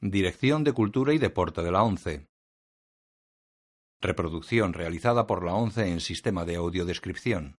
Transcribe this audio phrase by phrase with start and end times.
[0.00, 2.28] Dirección de Cultura y Deporte de la ONCE.
[4.00, 7.58] Reproducción realizada por la ONCE en sistema de audiodescripción.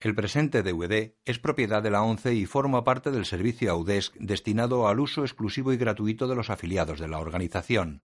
[0.00, 4.88] El presente DVD es propiedad de la ONCE y forma parte del servicio AUDESC destinado
[4.88, 8.02] al uso exclusivo y gratuito de los afiliados de la organización.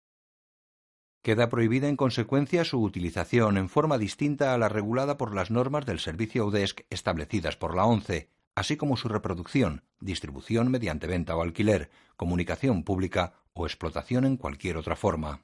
[1.24, 5.86] Queda prohibida en consecuencia su utilización en forma distinta a la regulada por las normas
[5.86, 11.42] del servicio AUDESC establecidas por la ONCE, así como su reproducción, distribución mediante venta o
[11.42, 15.40] alquiler, comunicación pública o explotación en cualquier otra forma.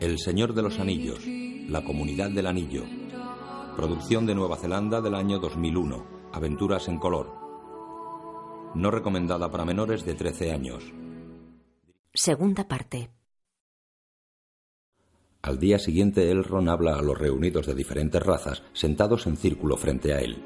[0.00, 1.24] El Señor de los Anillos
[1.68, 2.84] la Comunidad del Anillo.
[3.76, 6.30] Producción de Nueva Zelanda del año 2001.
[6.32, 7.32] Aventuras en color.
[8.74, 10.84] No recomendada para menores de 13 años.
[12.12, 13.10] Segunda parte.
[15.40, 20.12] Al día siguiente, Elrond habla a los reunidos de diferentes razas, sentados en círculo frente
[20.12, 20.42] a él.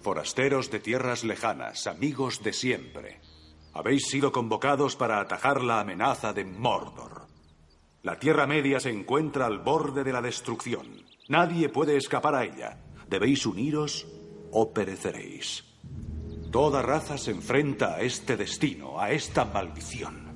[0.00, 3.20] Forasteros de tierras lejanas, amigos de siempre.
[3.72, 7.26] Habéis sido convocados para atajar la amenaza de Mordor.
[8.02, 10.86] La Tierra Media se encuentra al borde de la destrucción.
[11.28, 12.78] Nadie puede escapar a ella.
[13.08, 14.06] Debéis uniros
[14.52, 15.64] o pereceréis.
[16.50, 20.28] Toda raza se enfrenta a este destino, a esta maldición.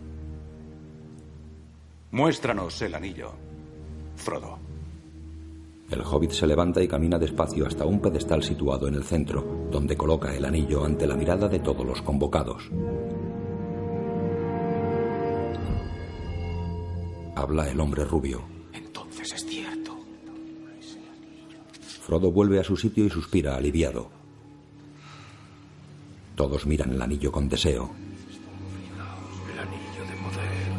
[2.11, 3.33] Muéstranos el anillo,
[4.17, 4.59] Frodo.
[5.91, 9.97] El hobbit se levanta y camina despacio hasta un pedestal situado en el centro, donde
[9.97, 12.71] coloca el anillo ante la mirada de todos los convocados.
[17.35, 18.43] Habla el hombre rubio.
[18.73, 19.99] Entonces es cierto.
[22.03, 24.11] Frodo vuelve a su sitio y suspira aliviado.
[26.35, 27.91] Todos miran el anillo con deseo.
[29.53, 30.73] El anillo de poder.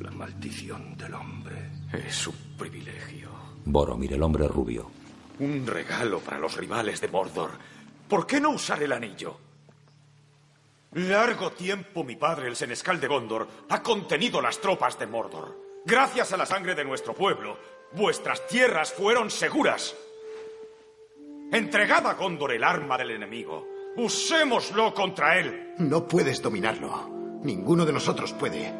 [0.00, 1.70] La maldición del hombre.
[1.92, 3.30] Es un privilegio.
[3.64, 4.90] Boromir, el hombre rubio.
[5.38, 7.50] Un regalo para los rivales de Mordor.
[8.08, 9.38] ¿Por qué no usar el anillo?
[10.92, 15.56] Largo tiempo mi padre, el senescal de Gondor, ha contenido las tropas de Mordor.
[15.84, 17.56] Gracias a la sangre de nuestro pueblo,
[17.92, 19.94] vuestras tierras fueron seguras.
[21.52, 23.66] Entregad a Gondor el arma del enemigo.
[23.96, 25.74] Usémoslo contra él.
[25.78, 27.08] No puedes dominarlo.
[27.42, 28.72] Ninguno de nosotros puede.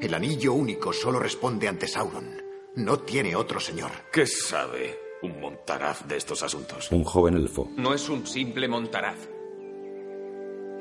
[0.00, 2.40] El anillo único solo responde ante Sauron.
[2.76, 3.90] No tiene otro señor.
[4.12, 6.90] ¿Qué sabe un montaraz de estos asuntos?
[6.90, 7.68] Un joven elfo.
[7.76, 9.16] No es un simple montaraz.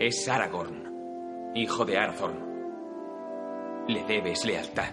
[0.02, 3.86] Es Aragorn, hijo de Arathorn.
[3.88, 4.92] Le debes lealtad.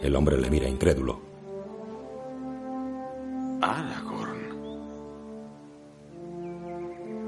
[0.00, 1.20] El hombre le mira incrédulo.
[3.60, 4.38] Aragorn.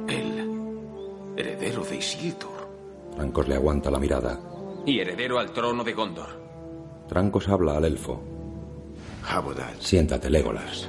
[0.08, 2.68] El heredero de Isildur.
[3.16, 4.38] Trancos le aguanta la mirada.
[4.86, 6.40] Y heredero al trono de Gondor.
[7.08, 8.22] Trancos habla al elfo.
[9.28, 9.74] Habodad.
[9.80, 10.88] Siéntate, Legolas.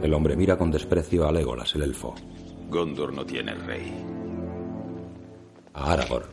[0.00, 2.14] El hombre mira con desprecio a Legolas, el elfo.
[2.70, 4.15] Gondor no tiene rey.
[5.76, 6.26] A Aragorn.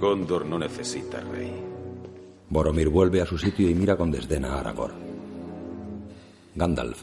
[0.00, 1.52] Gondor no necesita rey.
[2.48, 4.94] Boromir vuelve a su sitio y mira con desdén a Aragorn.
[6.54, 7.02] Gandalf.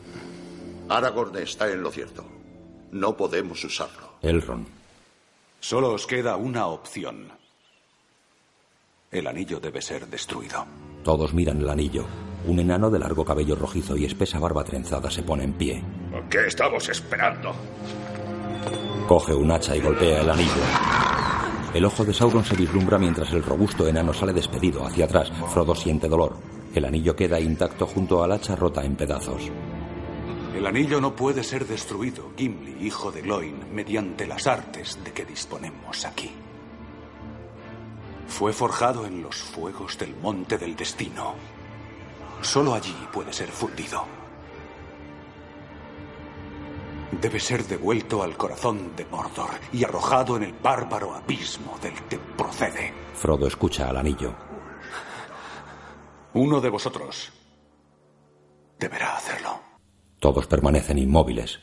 [0.90, 2.26] Aragorn está en lo cierto.
[2.92, 4.14] No podemos usarlo.
[4.22, 4.68] Elrond.
[5.60, 7.30] Solo os queda una opción.
[9.12, 10.66] El anillo debe ser destruido.
[11.04, 12.06] Todos miran el anillo.
[12.46, 15.84] Un enano de largo cabello rojizo y espesa barba trenzada se pone en pie.
[16.30, 17.54] ¿Qué estamos esperando?
[19.08, 21.23] Coge un hacha y golpea el anillo.
[21.74, 25.32] El ojo de Sauron se vislumbra mientras el robusto enano sale despedido hacia atrás.
[25.52, 26.38] Frodo siente dolor.
[26.76, 29.52] El anillo queda intacto junto al hacha rota en pedazos.
[30.56, 35.26] El anillo no puede ser destruido, Gimli, hijo de Gloin, mediante las artes de que
[35.26, 36.30] disponemos aquí.
[38.28, 41.34] Fue forjado en los fuegos del Monte del Destino.
[42.42, 44.23] Solo allí puede ser fundido
[47.20, 52.18] debe ser devuelto al corazón de Mordor y arrojado en el bárbaro abismo del que
[52.18, 52.94] procede.
[53.14, 54.36] Frodo escucha al anillo.
[56.34, 57.32] Uno de vosotros
[58.80, 59.62] deberá hacerlo.
[60.20, 61.60] Todos permanecen inmóviles.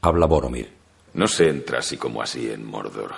[0.00, 0.76] Habla Boromir.
[1.14, 3.14] No se entra así como así en Mordor.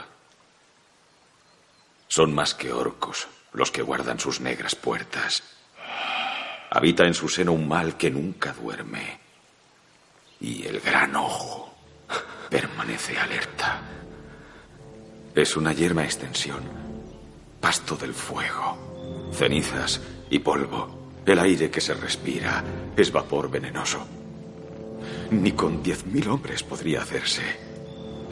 [2.08, 5.42] Son más que orcos los que guardan sus negras puertas.
[6.70, 9.25] Habita en su seno un mal que nunca duerme
[10.40, 11.74] y el gran ojo
[12.50, 13.80] permanece alerta.
[15.34, 16.86] Es una yerma extensión
[17.60, 20.00] pasto del fuego, cenizas
[20.30, 21.10] y polvo.
[21.26, 22.62] El aire que se respira
[22.96, 24.06] es vapor venenoso.
[25.32, 27.42] Ni con diez mil hombres podría hacerse.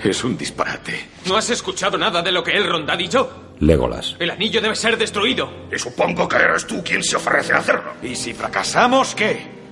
[0.03, 1.09] Es un disparate.
[1.27, 3.55] ¿No has escuchado nada de lo que Elrond ha dicho?
[3.59, 4.15] Legolas.
[4.21, 5.67] El anillo debe ser destruido.
[5.73, 7.95] Y supongo que eres tú quien se ofrece a hacerlo.
[8.03, 9.64] ¿Y si fracasamos, qué?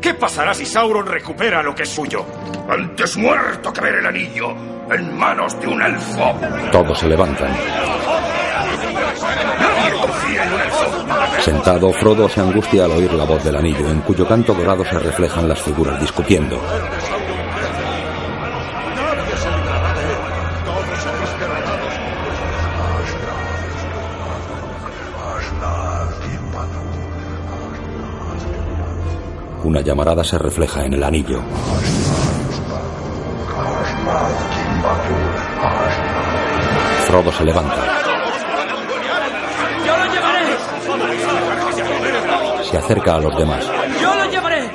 [0.00, 2.24] ¿Qué pasará si Sauron recupera lo que es suyo?
[2.68, 4.50] Antes muerto que ver el anillo
[4.90, 6.38] en manos de un elfo.
[6.72, 7.54] Todos se levantan.
[11.40, 14.98] Sentado, Frodo se angustia al oír la voz del anillo, en cuyo canto dorado se
[14.98, 16.60] reflejan las figuras discutiendo.
[29.62, 31.42] Una llamarada se refleja en el anillo.
[37.06, 37.84] Frodo se levanta.
[39.86, 40.46] ¡Yo lo llevaré!
[42.64, 43.70] Se acerca a los demás.
[44.00, 44.70] ¡Yo lo llevaré!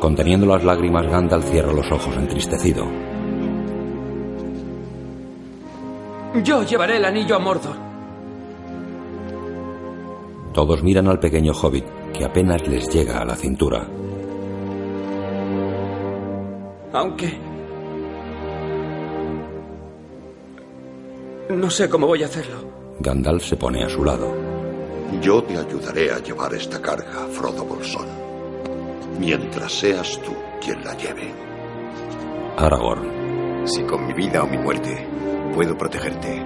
[0.00, 2.86] Conteniendo las lágrimas, Gandalf cierra los ojos entristecido.
[6.42, 7.76] Yo llevaré el anillo a Mordor.
[10.52, 13.86] Todos miran al pequeño hobbit, que apenas les llega a la cintura.
[16.92, 17.38] Aunque...
[21.50, 22.56] No sé cómo voy a hacerlo.
[23.00, 24.34] Gandalf se pone a su lado.
[25.22, 28.06] Yo te ayudaré a llevar esta carga, Frodo Bolsón.
[29.18, 31.32] Mientras seas tú quien la lleve.
[32.56, 33.66] Aragorn.
[33.66, 35.06] Si con mi vida o mi muerte
[35.54, 36.42] puedo protegerte,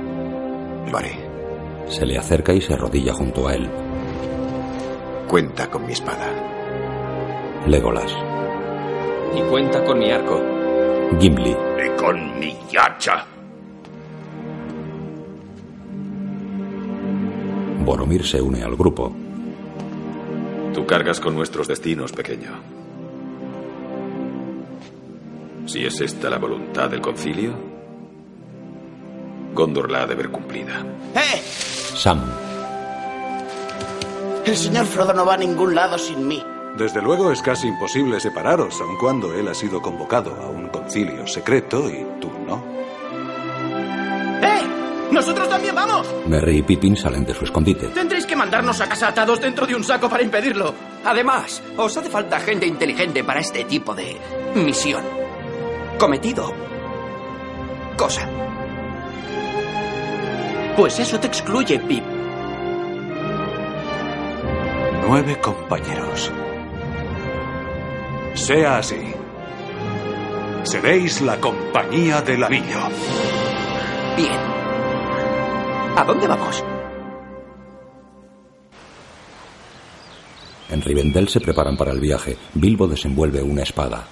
[0.91, 1.17] lo haré.
[1.87, 3.69] Se le acerca y se arrodilla junto a él.
[5.29, 6.29] Cuenta con mi espada.
[7.67, 8.32] Legolas.
[9.35, 10.41] Y cuenta con mi arco.
[11.19, 11.51] Gimli.
[11.51, 13.25] Y con mi hacha.
[17.85, 19.13] Boromir se une al grupo.
[20.75, 22.51] Tú cargas con nuestros destinos, pequeño.
[25.67, 27.53] Si es esta la voluntad del concilio,
[29.55, 30.85] Gondor la ha de ver cumplida.
[31.15, 31.41] ¡Eh!
[31.95, 32.21] Sam.
[34.45, 36.43] El señor Frodo no va a ningún lado sin mí.
[36.77, 41.27] Desde luego es casi imposible separaros, aun cuando él ha sido convocado a un concilio
[41.27, 42.65] secreto y tú no.
[44.43, 44.63] ¡Eh!
[45.11, 46.09] ¡Nosotros también vamos!
[46.27, 47.89] Merry y Pippin salen de su escondite.
[47.89, 50.75] Tendréis que mandarnos a casa atados dentro de un saco para impedirlo.
[51.05, 54.17] Además, os hace falta gente inteligente para este tipo de
[54.55, 55.05] misión.
[55.99, 56.55] Cometido.
[57.99, 58.27] Cosa.
[60.75, 62.03] Pues eso te excluye, Pip.
[65.07, 66.33] Nueve compañeros.
[68.35, 69.01] Sea así.
[70.65, 72.89] Seréis la compañía del anillo.
[74.17, 74.41] Bien.
[75.97, 76.65] ¿A dónde vamos?
[80.71, 82.39] En Rivendell se preparan para el viaje.
[82.55, 84.07] Bilbo desenvuelve una espada.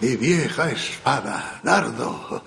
[0.00, 2.42] Mi vieja espada, Nardo.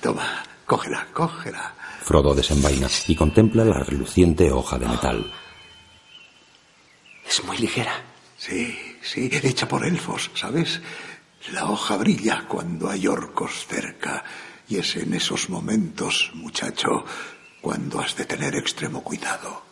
[0.00, 1.74] Toma, cógela, cógela.
[2.02, 5.32] Frodo desenvaina y contempla la reluciente hoja de metal.
[7.32, 7.92] Es muy ligera.
[8.36, 10.80] Sí, sí, hecha por elfos, ¿sabes?
[11.52, 14.24] La hoja brilla cuando hay orcos cerca.
[14.68, 17.04] Y es en esos momentos, muchacho,
[17.60, 19.62] cuando has de tener extremo cuidado.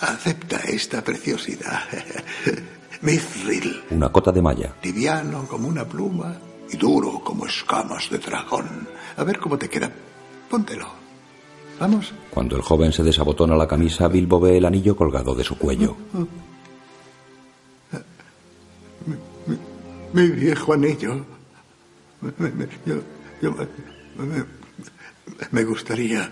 [0.00, 1.84] Acepta esta preciosidad.
[3.02, 4.74] Mithril, Una cota de malla.
[4.82, 6.36] liviano como una pluma
[6.70, 8.88] y duro como escamas de dragón.
[9.16, 9.90] A ver cómo te queda.
[10.50, 10.86] Póntelo.
[11.78, 12.12] Vamos.
[12.30, 15.96] Cuando el joven se desabotona la camisa, Bilbo ve el anillo colgado de su cuello.
[20.12, 21.24] Mi viejo anillo.
[22.86, 23.02] Yo-
[23.42, 23.54] yo-
[25.50, 26.30] me gustaría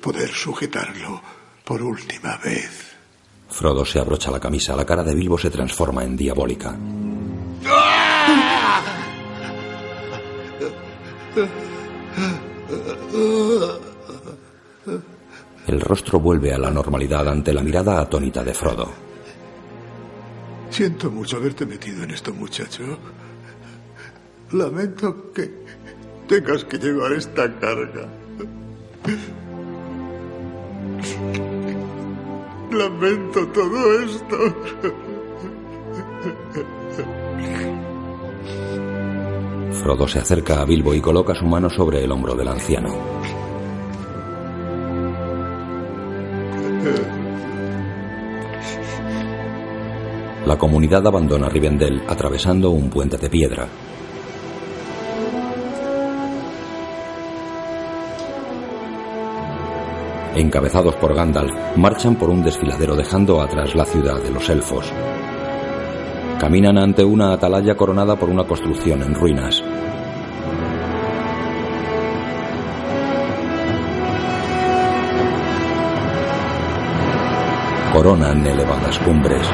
[0.00, 1.20] poder sujetarlo
[1.64, 2.96] por última vez.
[3.48, 4.74] Frodo se abrocha la camisa.
[4.76, 6.76] La cara de Bilbo se transforma en diabólica.
[15.66, 19.07] El rostro vuelve a la normalidad ante la mirada atónita de Frodo.
[20.78, 22.84] Siento mucho haberte metido en esto, muchacho.
[24.52, 25.50] Lamento que
[26.28, 28.06] tengas que llevar esta carga.
[32.70, 34.36] Lamento todo esto.
[39.82, 43.18] Frodo se acerca a Bilbo y coloca su mano sobre el hombro del anciano.
[50.48, 53.68] La comunidad abandona Rivendell atravesando un puente de piedra.
[60.34, 64.90] encabezados por Gandalf, marchan por un desfiladero dejando atrás la ciudad de los elfos.
[66.38, 69.62] Caminan ante una atalaya coronada por una construcción en ruinas.
[77.92, 79.46] Coronan elevadas cumbres.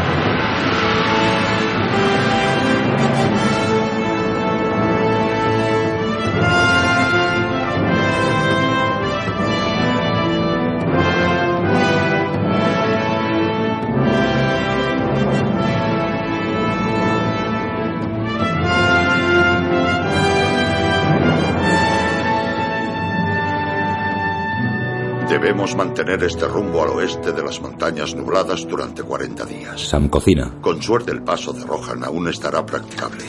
[25.64, 29.80] Debemos mantener este rumbo al oeste de las montañas nubladas durante 40 días.
[29.80, 30.52] Sam cocina.
[30.61, 33.25] Con suerte el paso de Rohan aún estará practicable.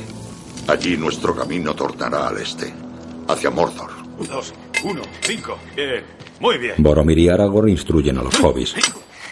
[0.68, 2.74] Allí nuestro camino tornará al este,
[3.30, 3.90] hacia Mordor.
[4.28, 5.58] Dos, uno, cinco.
[5.78, 6.04] Bien.
[6.42, 6.76] Muy bien.
[6.80, 8.76] Boromir y Aragorn instruyen a los hobbits.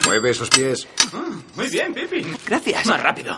[0.05, 0.87] Mueve esos pies.
[1.57, 2.33] Muy bien, Pippin.
[2.47, 2.85] Gracias.
[2.85, 3.37] Más rápido.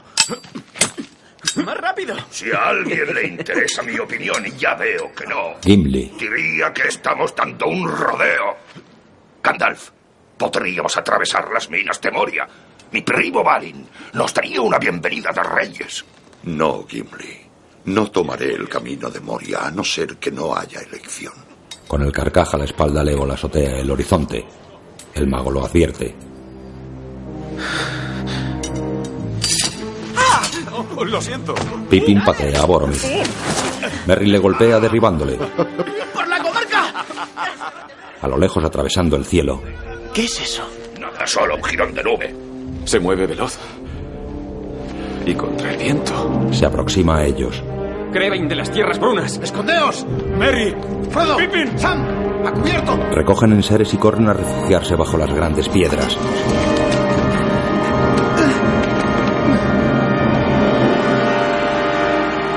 [1.55, 2.15] Más rápido.
[2.29, 6.11] Si a alguien le interesa mi opinión, y ya veo que no, Gimli.
[6.19, 8.57] diría que estamos dando un rodeo.
[9.45, 9.91] Gandalf,
[10.37, 12.47] podríamos atravesar las minas de Moria.
[12.91, 16.03] Mi primo Balin nos daría una bienvenida de reyes.
[16.45, 17.45] No, Gimli.
[17.85, 21.33] No tomaré el camino de Moria a no ser que no haya elección.
[21.87, 24.43] Con el carcaj a la espalda, Legolas azotea el horizonte.
[25.13, 26.15] El mago lo advierte.
[30.97, 31.53] Oh, lo siento.
[31.89, 32.97] Pippin patea a Boromir.
[34.07, 35.37] Merry le golpea derribándole.
[36.13, 36.34] ¡Por la!
[38.21, 39.61] A lo lejos atravesando el cielo.
[40.13, 40.63] ¿Qué es eso?
[40.99, 42.35] Nada, solo un jirón de nube.
[42.85, 43.57] Se mueve veloz.
[45.25, 46.13] Y contra el viento.
[46.51, 47.61] Se aproxima a ellos.
[48.13, 49.37] Creven de las tierras brunas.
[49.43, 50.05] ¡Escondeos!
[50.37, 50.73] ¡Merry!
[51.09, 51.35] ¡Frodo!
[51.37, 51.77] ¡Pippin!
[51.77, 52.45] ¡Sam!
[52.45, 52.95] ¡A cubierto!
[53.11, 56.17] Recogen enseres y corren a refugiarse bajo las grandes piedras.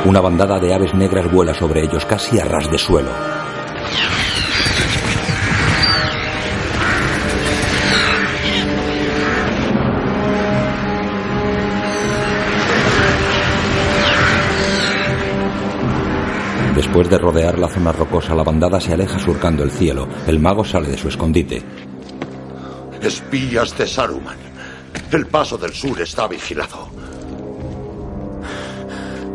[0.04, 3.10] Una bandada de aves negras vuela sobre ellos casi a ras de suelo.
[16.78, 20.06] Después de rodear la zona rocosa, la bandada se aleja surcando el cielo.
[20.28, 21.60] El mago sale de su escondite.
[23.02, 24.36] Espías de Saruman.
[25.10, 26.88] El paso del sur está vigilado.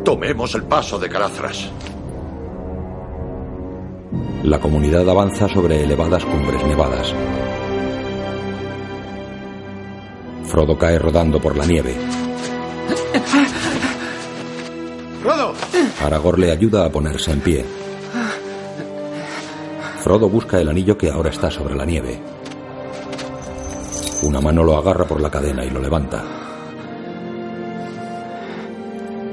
[0.05, 1.69] Tomemos el paso de Carazras.
[4.43, 7.13] La comunidad avanza sobre elevadas cumbres nevadas.
[10.45, 11.93] Frodo cae rodando por la nieve.
[15.23, 15.53] ¡Frodo!
[16.03, 17.65] Aragorn le ayuda a ponerse en pie.
[20.01, 22.21] Frodo busca el anillo que ahora está sobre la nieve.
[24.23, 26.21] Una mano lo agarra por la cadena y lo levanta.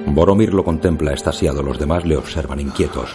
[0.06, 3.10] Boromir lo contempla estasiado, los demás le observan inquietos.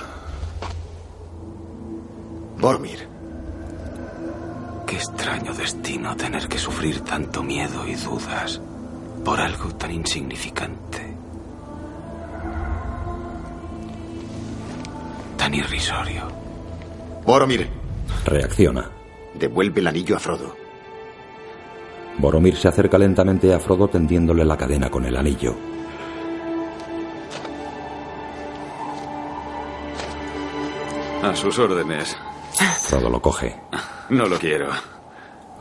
[2.60, 3.08] Boromir.
[4.86, 8.60] Qué extraño destino tener que sufrir tanto miedo y dudas
[9.24, 11.14] por algo tan insignificante.
[15.46, 16.24] Tan irrisorio.
[17.24, 17.70] Boromir,
[18.25, 18.90] Reacciona.
[19.36, 20.56] devuelve el anillo a Frodo.
[22.18, 25.56] Boromir se acerca lentamente a Frodo tendiéndole la cadena con el anillo.
[31.22, 32.18] A sus órdenes.
[32.82, 33.56] Frodo lo coge.
[34.10, 34.70] No lo quiero.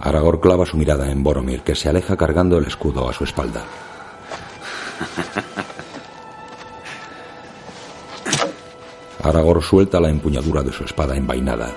[0.00, 3.62] Aragorn clava su mirada en Boromir, que se aleja cargando el escudo a su espalda.
[9.25, 11.73] Aragorn suelta la empuñadura de su espada envainada.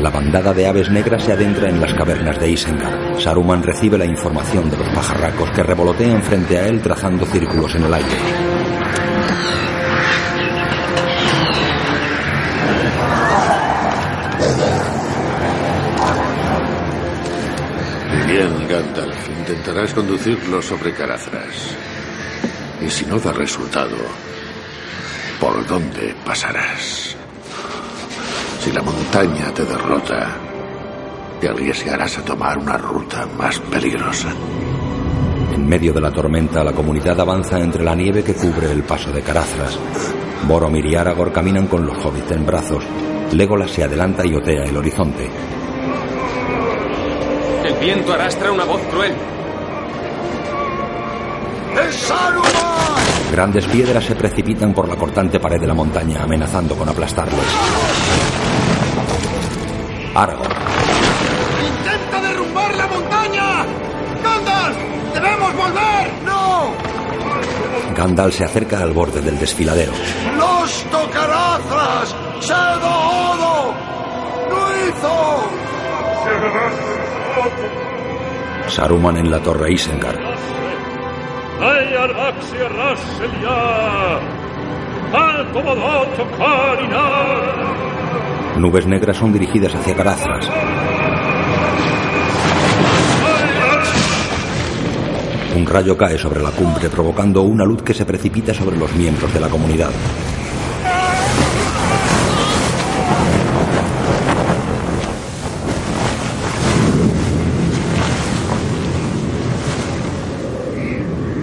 [0.00, 3.20] La bandada de aves negras se adentra en las cavernas de Isengard.
[3.20, 7.84] Saruman recibe la información de los pajarracos que revolotean frente a él trazando círculos en
[7.84, 8.18] el aire.
[18.26, 21.93] Bien, Gandalf, intentarás conducirlo sobre Carazras.
[22.80, 23.96] Y si no da resultado,
[25.40, 27.16] ¿por dónde pasarás?
[28.60, 30.36] Si la montaña te derrota,
[31.40, 34.32] te arriesgarás a tomar una ruta más peligrosa.
[35.52, 39.12] En medio de la tormenta, la comunidad avanza entre la nieve que cubre el paso
[39.12, 39.78] de Carazras.
[40.48, 42.84] Boromir y Aragorn caminan con los hobbits en brazos.
[43.32, 45.28] Legolas se adelanta y otea el horizonte.
[47.64, 49.12] El viento arrastra una voz cruel.
[51.80, 52.94] ¡Es Saruman!
[53.32, 57.44] Grandes piedras se precipitan por la cortante pared de la montaña, amenazando con aplastarlos.
[60.14, 60.52] Aragorn.
[61.66, 63.66] ¡Intenta derrumbar la montaña!
[64.22, 64.76] ¡Gandalf!
[65.14, 66.12] ¡Debemos volver!
[66.24, 66.72] ¡No!
[67.96, 69.92] Gandalf se acerca al borde del desfiladero.
[70.36, 72.14] ¡Los tocarazas!
[72.40, 72.88] ¡Sedo
[73.32, 73.74] Odo!
[74.50, 75.42] ¡Nuizo!
[78.68, 80.33] Saruman en la torre Isengard.
[88.58, 90.50] Nubes negras son dirigidas hacia Carazras.
[95.56, 99.32] Un rayo cae sobre la cumbre provocando una luz que se precipita sobre los miembros
[99.32, 99.90] de la comunidad.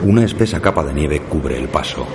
[0.03, 2.07] Una espesa capa de nieve cubre el paso.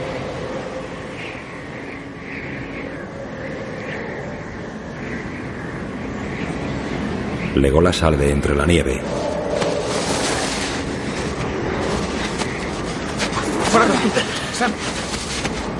[7.55, 9.01] Legolas sale de entre la nieve.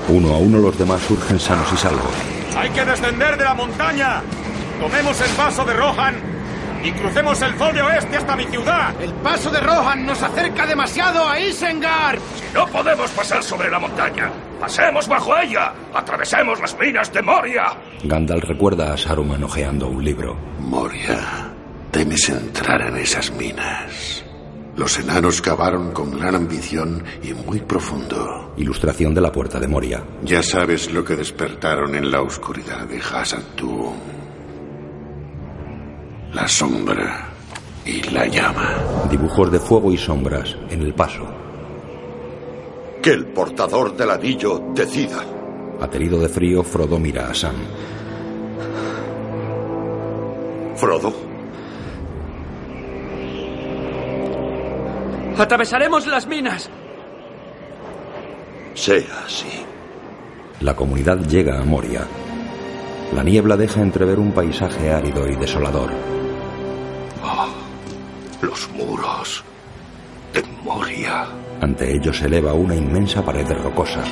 [0.07, 2.13] Uno a uno los demás surgen sanos y salvos.
[2.55, 4.21] ¡Hay que descender de la montaña!
[4.79, 6.26] Tomemos el paso de Rohan
[6.87, 8.95] y crucemos el Fol de Oeste hasta mi ciudad.
[9.01, 12.19] El paso de Rohan nos acerca demasiado a Isengard.
[12.53, 14.31] No podemos pasar sobre la montaña.
[14.59, 15.73] Pasemos bajo ella.
[15.93, 17.65] Atravesemos las minas de Moria.
[18.03, 20.37] Gandalf recuerda a Saruman hojeando un libro.
[20.59, 21.51] Moria,
[21.91, 24.23] temes entrar en esas minas.
[24.77, 28.53] Los enanos cavaron con gran ambición y muy profundo.
[28.55, 30.03] Ilustración de la puerta de Moria.
[30.23, 34.16] Ya sabes lo que despertaron en la oscuridad de Hasatu.
[36.37, 37.29] La sombra
[37.83, 38.77] y la llama.
[39.09, 41.25] Dibujos de fuego y sombras en el paso.
[43.01, 45.23] Que el portador del anillo decida.
[45.81, 47.55] Aterido de frío, Frodo mira a Sam.
[50.75, 51.11] Frodo,
[55.39, 56.69] Atravesaremos las minas.
[58.75, 59.65] sea así.
[60.61, 62.05] La comunidad llega a Moria.
[63.15, 66.16] La niebla deja entrever un paisaje árido y desolador.
[68.41, 69.43] Los muros
[70.33, 71.27] de Moria.
[71.61, 74.03] Ante ellos se eleva una inmensa pared rocosa.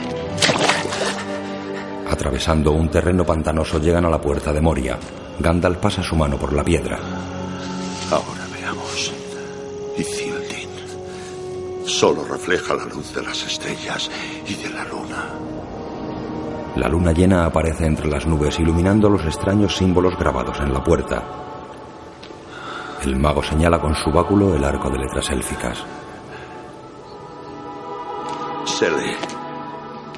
[2.09, 4.97] Atravesando un terreno pantanoso llegan a la puerta de Moria.
[5.39, 6.97] Gandalf pasa su mano por la piedra.
[8.09, 9.13] Ahora veamos.
[9.97, 10.69] Ithildin.
[11.85, 14.09] Solo refleja la luz de las estrellas
[14.47, 15.29] y de la luna.
[16.77, 21.44] La luna llena aparece entre las nubes iluminando los extraños símbolos grabados en la puerta.
[23.05, 25.77] El mago señala con su báculo el arco de letras élficas.
[28.65, 29.15] Sele.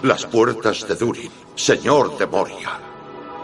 [0.04, 2.80] Las puertas de Durin, señor de Moria.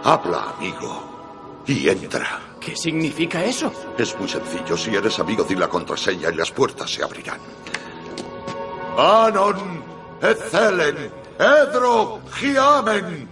[0.01, 1.61] Habla, amigo.
[1.67, 2.39] Y entra.
[2.57, 3.69] ¿Qué significa eso?
[3.97, 4.77] Es muy sencillo.
[4.77, 7.41] Si eres amigo, di la contraseña y las puertas se abrirán.
[8.97, 9.83] Anon,
[10.21, 13.27] Ethelen, Edro, Giamen.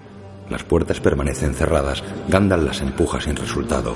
[0.49, 2.03] Las puertas permanecen cerradas.
[2.27, 3.95] Gandalf las empuja sin resultado.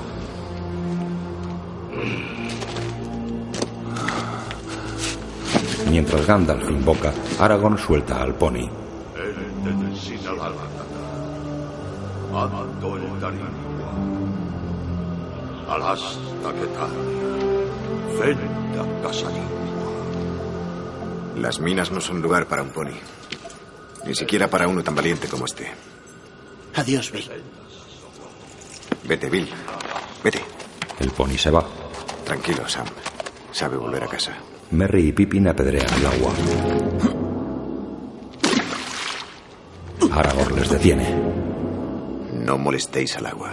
[5.90, 8.68] Mientras Gandalf invoca, Aragorn suelta al pony.
[21.36, 22.94] Las minas no son lugar para un pony.
[24.04, 25.72] Ni siquiera para uno tan valiente como este.
[26.74, 27.30] Adiós, Bill.
[29.04, 29.48] Vete, Bill.
[30.22, 30.44] Vete.
[31.00, 31.85] El pony se va.
[32.26, 32.86] Tranquilo, Sam.
[33.52, 34.32] Sabe volver a casa.
[34.72, 36.32] Merry y Pippin apedrean el agua.
[40.10, 41.14] Aragorn les detiene.
[42.44, 43.52] No molestéis al agua.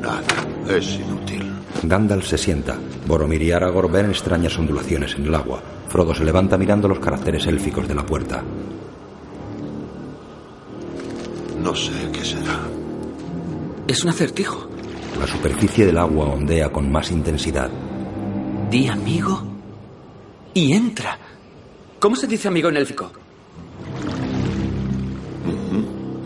[0.00, 0.22] Nada.
[0.68, 1.52] Es inútil.
[1.82, 2.76] Gandalf se sienta.
[3.06, 5.60] Boromir y Aragorn ven extrañas ondulaciones en el agua.
[5.88, 8.44] Frodo se levanta mirando los caracteres élficos de la puerta.
[11.60, 12.60] No sé qué será.
[13.88, 14.68] Es un acertijo.
[15.18, 17.70] La superficie del agua ondea con más intensidad.
[18.70, 19.42] Di amigo
[20.52, 21.18] y entra.
[21.98, 23.10] ¿Cómo se dice amigo en élfico?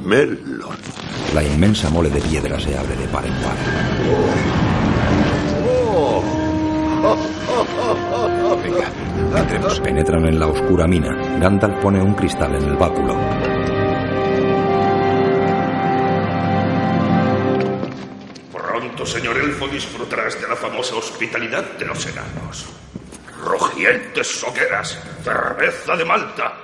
[0.05, 0.77] Melon.
[1.35, 3.57] La inmensa mole de piedra se abre de par en par.
[8.63, 9.81] Venga, entremos.
[9.81, 11.15] Penetran en la oscura mina.
[11.39, 13.15] Gandalf pone un cristal en el báculo.
[18.99, 22.67] Pronto, señor elfo, disfrutarás de la famosa hospitalidad de los enanos.
[23.45, 26.55] Rugientes hogueras, cerveza de Malta,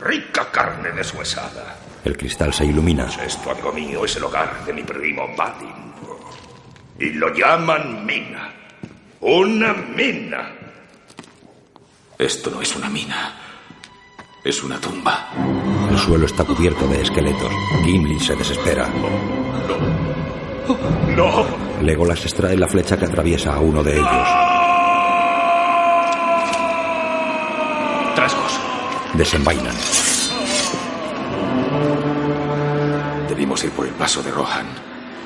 [0.00, 1.76] rica carne deshuesada.
[2.04, 3.08] El cristal se ilumina.
[3.24, 5.94] Esto, amigo mío, es el hogar de mi primo Balin.
[6.98, 8.52] Y lo llaman mina.
[9.20, 10.52] Una mina.
[12.18, 13.38] Esto no es una mina.
[14.42, 15.28] Es una tumba.
[15.92, 17.52] El suelo está cubierto de esqueletos.
[17.84, 18.88] Gimli se desespera.
[18.88, 20.13] ¡No!
[21.82, 24.28] Legolas extrae la flecha que atraviesa a uno de ellos.
[28.14, 28.60] Trasgos.
[29.14, 29.74] Desenvainan.
[33.28, 34.66] Debimos ir por el paso de Rohan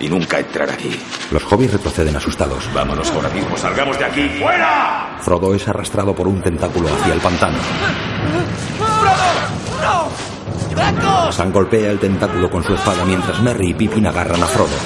[0.01, 0.91] y nunca entrar aquí.
[1.31, 2.69] Los hobbits retroceden asustados.
[2.73, 4.29] Vámonos ahora mismo, salgamos de aquí.
[4.41, 5.17] ¡Fuera!
[5.21, 7.59] Frodo es arrastrado por un tentáculo hacia el pantano.
[8.79, 9.83] ¡Frodo!
[9.83, 10.38] ¡No!
[11.31, 14.77] Sam golpea el tentáculo con su espada mientras Merry y Pippin agarran a Frodo.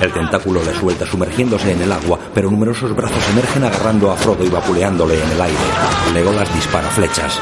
[0.00, 4.44] El tentáculo le suelta sumergiéndose en el agua, pero numerosos brazos emergen agarrando a Frodo
[4.44, 5.58] y vapuleándole en el aire.
[6.14, 7.38] Legolas dispara flechas.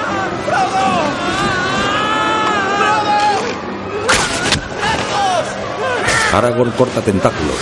[6.32, 7.56] Aragorn corta tentáculos.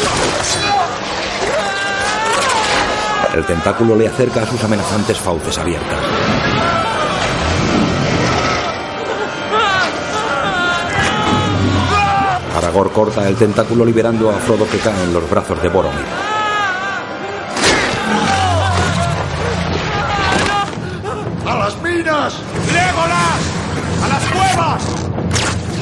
[3.34, 5.98] El tentáculo le acerca a sus amenazantes fauces abiertas.
[12.76, 16.04] Aragorn corta el tentáculo liberando a Frodo que cae en los brazos de Boromir.
[21.46, 22.34] ¡A las minas!
[22.66, 23.40] ¡Legolas!
[24.02, 24.82] ¡A las cuevas!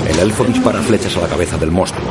[0.09, 2.07] El elfo dispara flechas a la cabeza del monstruo.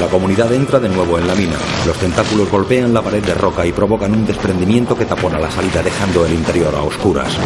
[0.00, 1.56] La comunidad entra de nuevo en la mina.
[1.86, 5.82] Los tentáculos golpean la pared de roca y provocan un desprendimiento que tapona la salida
[5.82, 7.36] dejando el interior a oscuras.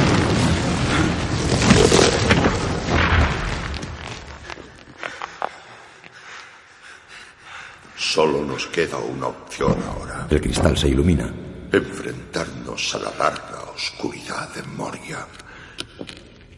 [8.13, 10.27] Solo nos queda una opción ahora.
[10.29, 11.33] El cristal se ilumina.
[11.71, 15.25] Enfrentarnos a la larga oscuridad de Moria.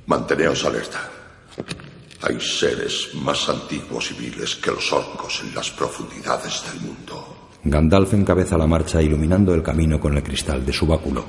[0.07, 1.11] Manteneos alerta.
[2.23, 7.51] Hay seres más antiguos y viles que los orcos en las profundidades del mundo.
[7.65, 11.23] Gandalf encabeza la marcha iluminando el camino con el cristal de su báculo.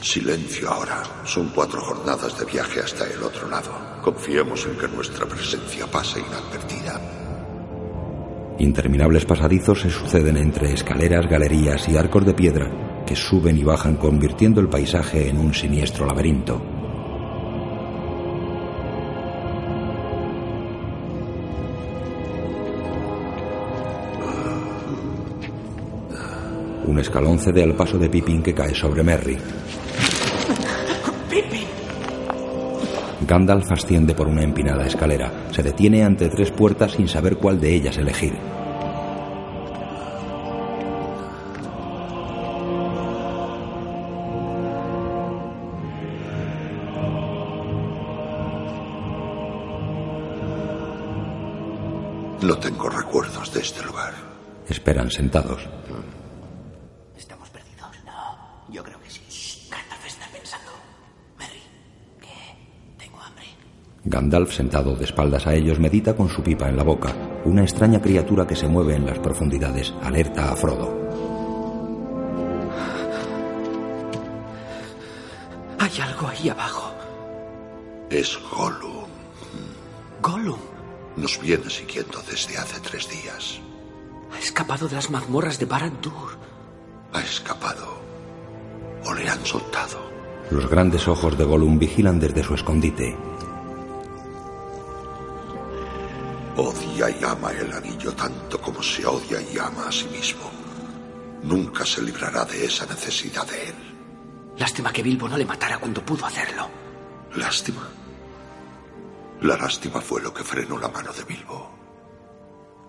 [0.00, 1.02] Silencio ahora.
[1.24, 3.91] Son cuatro jornadas de viaje hasta el otro lado.
[4.02, 7.00] Confiemos en que nuestra presencia pase inadvertida.
[8.58, 13.96] Interminables pasadizos se suceden entre escaleras, galerías y arcos de piedra que suben y bajan
[13.96, 16.60] convirtiendo el paisaje en un siniestro laberinto.
[26.86, 29.38] Un escalón cede al paso de Pippin que cae sobre Merry.
[33.32, 35.32] Gandalf asciende por una empinada escalera.
[35.52, 38.34] Se detiene ante tres puertas sin saber cuál de ellas elegir.
[52.42, 54.12] No tengo recuerdos de este lugar.
[54.68, 55.66] Esperan sentados.
[57.16, 57.96] ¿Estamos perdidos?
[58.04, 59.68] No, yo creo que sí.
[59.70, 60.70] Gandalf está pensando.
[61.38, 61.62] Merry,
[62.20, 62.28] ¿qué?
[62.98, 63.46] Tengo hambre.
[64.12, 67.14] Gandalf, sentado de espaldas a ellos, medita con su pipa en la boca.
[67.46, 71.00] Una extraña criatura que se mueve en las profundidades alerta a Frodo.
[75.78, 76.92] Hay algo ahí abajo.
[78.10, 79.06] Es Gollum.
[80.20, 80.60] Gollum.
[81.16, 83.60] Nos viene siguiendo desde hace tres días.
[84.34, 86.36] Ha escapado de las mazmorras de Barad-dûr.
[87.14, 88.02] Ha escapado.
[89.06, 90.12] O le han soltado.
[90.50, 93.16] Los grandes ojos de Gollum vigilan desde su escondite.
[96.62, 100.48] Odia y ama el anillo tanto como se odia y ama a sí mismo.
[101.42, 104.54] Nunca se librará de esa necesidad de él.
[104.56, 106.68] Lástima que Bilbo no le matara cuando pudo hacerlo.
[107.34, 107.88] Lástima.
[109.40, 111.68] La lástima fue lo que frenó la mano de Bilbo.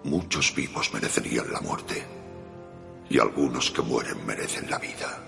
[0.04, 2.06] Muchos vivos merecerían la muerte.
[3.10, 5.20] Y algunos que mueren merecen la vida.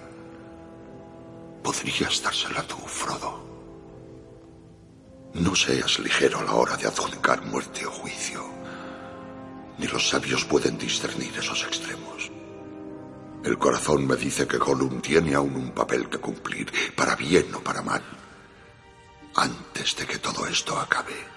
[1.64, 3.55] Podrías dársela tú, Frodo.
[5.36, 8.42] No seas ligero a la hora de adjudicar muerte o juicio.
[9.78, 12.32] Ni los sabios pueden discernir esos extremos.
[13.44, 17.60] El corazón me dice que Gollum tiene aún un papel que cumplir, para bien o
[17.60, 18.02] para mal,
[19.36, 21.28] antes de que todo esto acabe.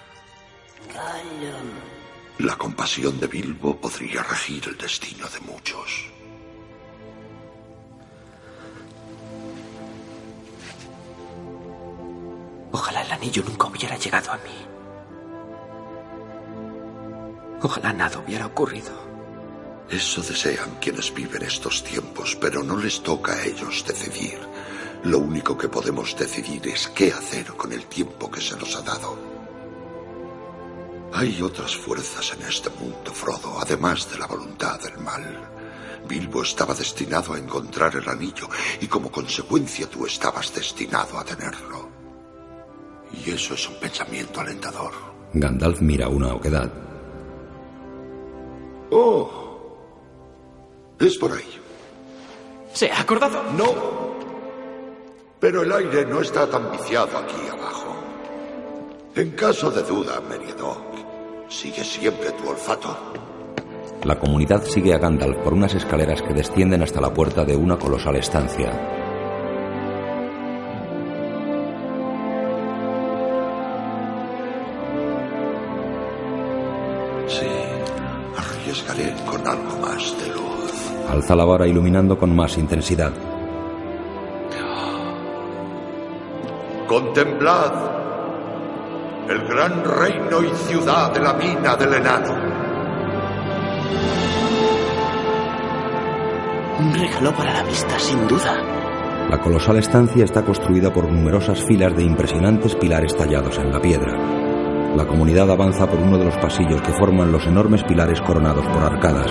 [2.39, 6.18] La compasión de Bilbo podría regir el destino de muchos.
[12.73, 14.67] Ojalá el anillo nunca hubiera llegado a mí.
[17.63, 18.93] Ojalá nada hubiera ocurrido.
[19.91, 24.39] Eso desean quienes viven estos tiempos, pero no les toca a ellos decidir.
[25.05, 28.83] Lo único que podemos decidir es qué hacer con el tiempo que se nos ha
[28.83, 29.17] dado.
[31.15, 35.51] Hay otras fuerzas en este mundo, Frodo, además de la voluntad del mal.
[36.07, 38.49] Bilbo estaba destinado a encontrar el anillo
[38.81, 41.88] y como consecuencia tú estabas destinado a tenerlo.
[43.13, 44.93] Y eso es un pensamiento alentador.
[45.33, 46.71] Gandalf mira una oquedad.
[48.91, 49.31] Oh.
[50.99, 51.61] Es por ahí.
[52.73, 53.43] ¿Se ha acordado?
[53.57, 53.75] No.
[55.41, 57.95] Pero el aire no está tan viciado aquí abajo.
[59.15, 60.79] En caso de duda, Meriadoc,
[61.49, 62.97] sigue siempre tu olfato.
[64.05, 67.79] La comunidad sigue a Gandalf por unas escaleras que descienden hasta la puerta de una
[67.79, 68.98] colosal estancia.
[81.09, 83.13] Alza la vara iluminando con más intensidad.
[86.87, 87.73] Contemplad
[89.29, 92.35] el gran reino y ciudad de la mina del enano.
[96.81, 98.57] Un regalo para la vista, sin duda.
[99.29, 104.17] La colosal estancia está construida por numerosas filas de impresionantes pilares tallados en la piedra.
[104.97, 108.83] La comunidad avanza por uno de los pasillos que forman los enormes pilares coronados por
[108.83, 109.31] arcadas.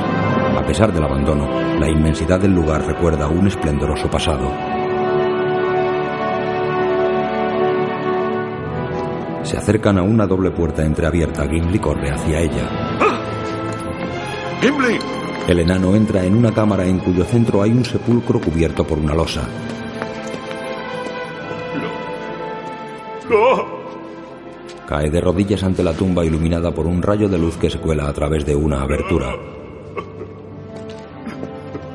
[0.58, 1.48] A pesar del abandono,
[1.80, 4.52] la inmensidad del lugar recuerda un esplendoroso pasado.
[9.44, 11.48] Se acercan a una doble puerta entreabierta.
[11.48, 12.68] Gimli corre hacia ella.
[14.60, 14.98] ¡Gimli!
[15.48, 19.14] El enano entra en una cámara en cuyo centro hay un sepulcro cubierto por una
[19.14, 19.48] losa.
[23.30, 23.78] ¡No!
[24.88, 28.08] Cae de rodillas ante la tumba iluminada por un rayo de luz que se cuela
[28.08, 29.36] a través de una abertura.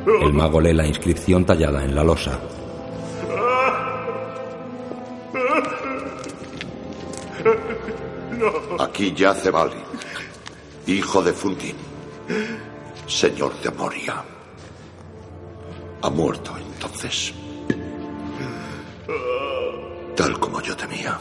[0.07, 2.39] El mago lee la inscripción tallada en la losa.
[8.81, 9.79] Aquí yace Balin,
[10.87, 11.77] hijo de Fundin,
[13.07, 14.25] señor de Moria.
[16.03, 17.33] Ha muerto entonces.
[20.17, 21.19] Tal como yo temía.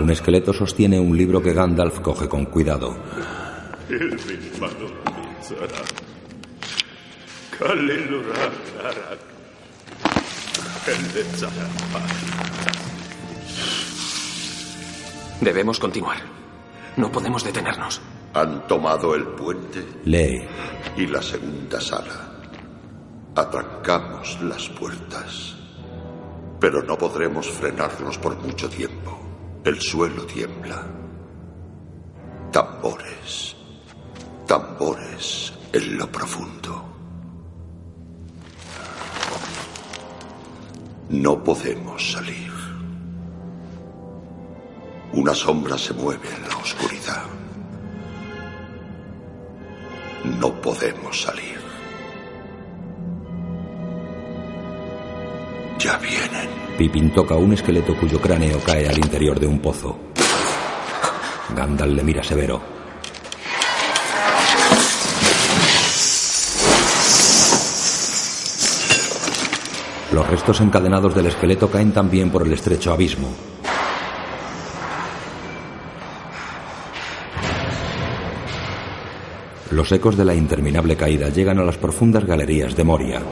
[0.00, 2.96] Un esqueleto sostiene un libro que Gandalf coge con cuidado.
[15.40, 16.16] Debemos continuar.
[16.96, 18.00] No podemos detenernos.
[18.32, 20.46] Han tomado el puente Lee.
[20.96, 22.32] y la segunda sala.
[23.34, 25.56] Atrancamos las puertas.
[26.58, 29.18] Pero no podremos frenarlos por mucho tiempo.
[29.64, 30.86] El suelo tiembla.
[32.52, 33.54] Tambores.
[34.46, 36.79] Tambores en lo profundo.
[41.10, 42.52] No podemos salir.
[45.12, 47.24] Una sombra se mueve en la oscuridad.
[50.38, 51.58] No podemos salir.
[55.80, 56.48] Ya vienen.
[56.78, 59.98] Pippin toca un esqueleto cuyo cráneo cae al interior de un pozo.
[61.56, 62.79] Gandalf le mira severo.
[70.12, 73.28] Los restos encadenados del esqueleto caen también por el estrecho abismo.
[79.70, 83.22] Los ecos de la interminable caída llegan a las profundas galerías de Moria.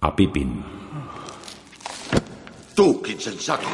[0.00, 0.81] A Pippin.
[2.74, 3.66] Tú, insensato.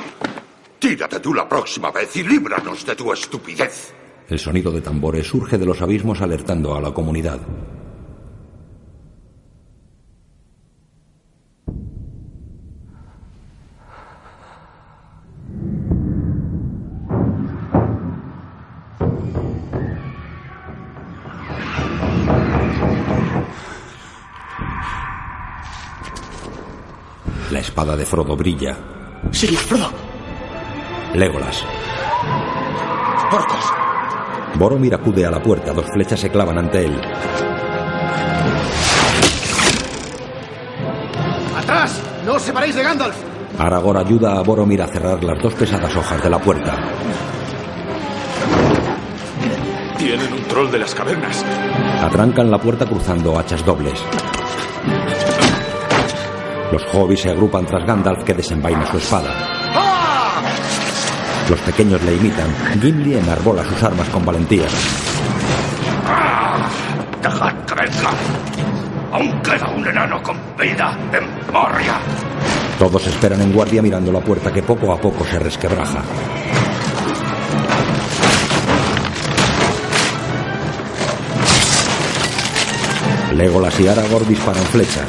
[0.79, 3.93] Tírate tú la próxima vez y líbranos de tu estupidez.
[4.29, 7.41] El sonido de tambores surge de los abismos alertando a la comunidad.
[27.79, 28.77] Espada de Frodo brilla.
[29.31, 29.89] Sí, Frodo.
[31.15, 31.65] Legolas.
[33.31, 33.73] Orcos.
[34.57, 35.73] Boromir acude a la puerta.
[35.73, 37.01] Dos flechas se clavan ante él.
[41.57, 42.03] ¡Atrás!
[42.27, 43.17] ¡No os separéis de Gandalf!
[43.61, 46.77] Aragorn ayuda a Boromir a cerrar las dos pesadas hojas de la puerta.
[49.99, 51.45] Tienen un troll de las cavernas.
[52.03, 54.03] Atrancan la puerta cruzando hachas dobles.
[56.73, 59.31] Los hobbits se agrupan tras Gandalf que desenvaina su espada.
[61.49, 62.55] Los pequeños le imitan.
[62.81, 64.67] Gimli enarbola sus armas con valentía.
[67.23, 68.11] ¡Dejad que venga!
[69.13, 71.99] Aún queda un enano con vida en Moria.
[72.79, 76.03] Todos esperan en guardia mirando la puerta que poco a poco se resquebraja.
[83.35, 85.07] Legolas y Aragorn disparan flechas.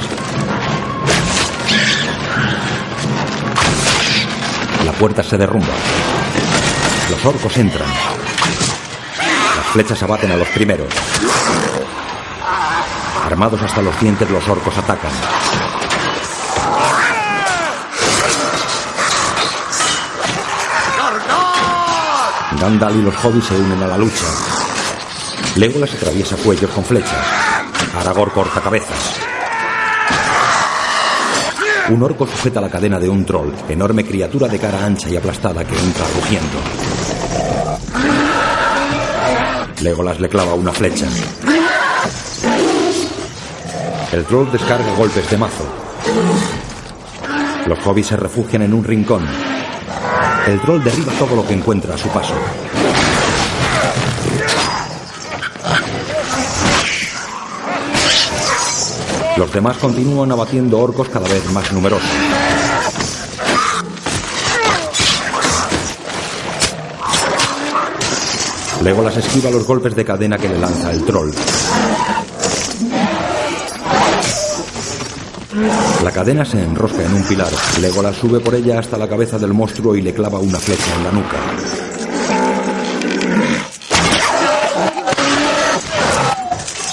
[5.00, 5.74] Puerta se derrumba.
[7.10, 7.88] Los orcos entran.
[9.56, 10.90] Las flechas abaten a los primeros.
[13.26, 15.12] Armados hasta los dientes, los orcos atacan.
[22.60, 24.26] Gandalf y los hobbits se unen a la lucha.
[25.56, 27.26] Legolas atraviesa cuellos con flechas.
[27.96, 29.29] Aragorn corta cabezas.
[31.90, 35.66] Un orco sujeta la cadena de un troll, enorme criatura de cara ancha y aplastada
[35.66, 36.60] que entra rugiendo.
[39.82, 41.08] Legolas le clava una flecha.
[44.12, 45.66] El troll descarga golpes de mazo.
[47.66, 49.26] Los hobbits se refugian en un rincón.
[50.48, 52.36] El troll derriba todo lo que encuentra a su paso.
[59.40, 62.10] Los demás continúan abatiendo orcos cada vez más numerosos.
[68.84, 71.32] Legolas esquiva los golpes de cadena que le lanza el troll.
[76.04, 77.54] La cadena se enrosca en un pilar.
[77.80, 81.04] Legolas sube por ella hasta la cabeza del monstruo y le clava una flecha en
[81.06, 81.38] la nuca.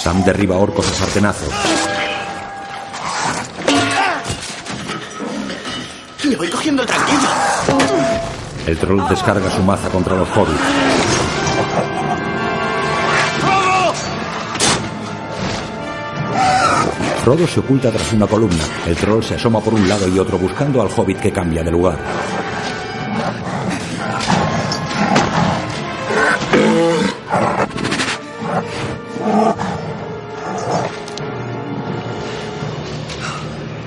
[0.01, 1.86] Sam derriba orcos a sartenazos.
[8.67, 10.59] El troll descarga su maza contra los hobbits.
[17.23, 18.63] Frodo se oculta tras una columna.
[18.85, 21.71] El troll se asoma por un lado y otro buscando al hobbit que cambia de
[21.71, 21.97] lugar.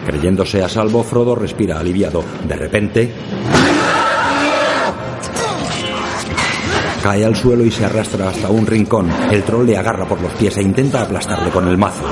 [0.07, 2.25] Creyéndose a salvo, Frodo respira aliviado.
[2.49, 3.40] De repente...
[7.11, 9.11] Cae al suelo y se arrastra hasta un rincón.
[9.33, 12.05] El troll le agarra por los pies e intenta aplastarle con el mazo.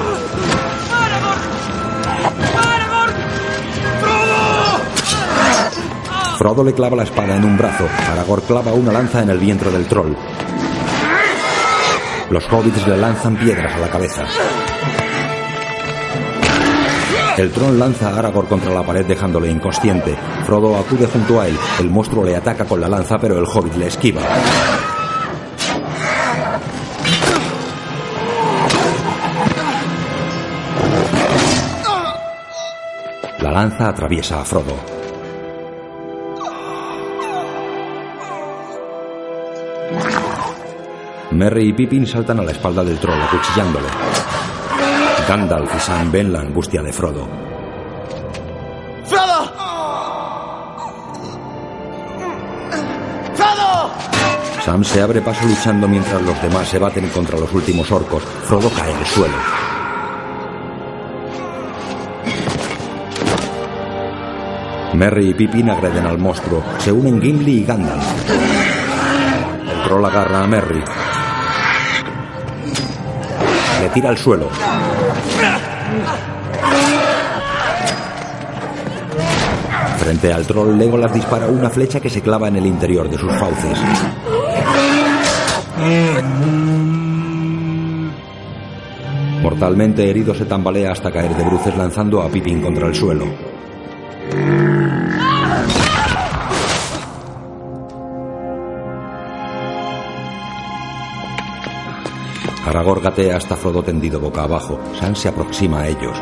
[6.37, 7.87] Frodo le clava la espada en un brazo.
[8.11, 10.17] Aragorn clava una lanza en el vientre del troll.
[12.31, 14.25] Los hobbits le lanzan piedras a la cabeza.
[17.37, 20.17] El troll lanza a Aragorn contra la pared dejándole inconsciente.
[20.45, 21.57] Frodo acude junto a él.
[21.79, 24.23] El monstruo le ataca con la lanza, pero el hobbit le esquiva.
[33.59, 34.77] Lanza atraviesa a Frodo.
[41.33, 43.89] Merry y Pippin saltan a la espalda del troll acuchillándole.
[45.27, 47.27] Gandalf y Sam ven la angustia de Frodo.
[49.07, 49.41] ¡Frodo!
[53.35, 53.91] ¡Frodo!
[54.65, 58.23] Sam se abre paso luchando mientras los demás se baten contra los últimos orcos.
[58.23, 59.68] Frodo cae al suelo.
[64.99, 66.61] Merry y Pippin agreden al monstruo.
[66.79, 68.05] Se unen Gimli y Gandalf.
[69.71, 70.83] El troll agarra a Merry.
[73.81, 74.49] Le tira al suelo.
[79.99, 83.33] Frente al troll, Legolas dispara una flecha que se clava en el interior de sus
[83.35, 83.79] fauces.
[89.45, 93.27] Mortalmente herido se tambalea hasta caer de bruces lanzando a Pippin contra el suelo.
[102.69, 104.79] Aragorn gatea hasta Frodo tendido boca abajo.
[105.01, 106.19] Sam se aproxima a ellos.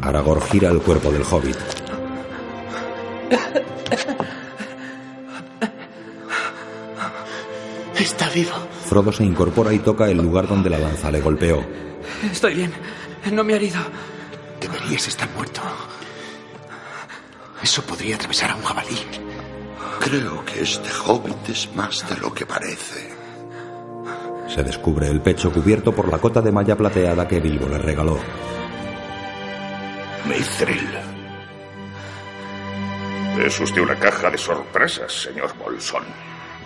[0.00, 1.58] Aragorn gira el cuerpo del hobbit.
[7.98, 8.52] Está vivo.
[8.86, 11.62] Frodo se incorpora y toca el lugar donde la lanza le golpeó.
[12.32, 12.72] Estoy bien.
[13.30, 13.80] No me ha herido.
[14.58, 15.60] Deberías estar muerto.
[17.62, 19.33] Eso podría atravesar a un jabalí.
[20.00, 23.14] Creo que este hobbit es más de lo que parece.
[24.48, 28.18] Se descubre el pecho cubierto por la cota de malla plateada que Bilbo le regaló.
[30.26, 30.88] Mithril.
[33.44, 36.04] Es usted una caja de sorpresas, señor Bolson.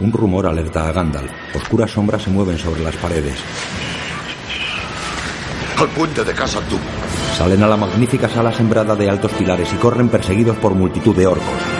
[0.00, 1.30] Un rumor alerta a Gandalf.
[1.54, 3.38] Oscuras sombras se mueven sobre las paredes.
[5.78, 6.76] Al puente de Casa Tú.
[7.36, 11.26] Salen a la magnífica sala sembrada de altos pilares y corren perseguidos por multitud de
[11.26, 11.77] orcos.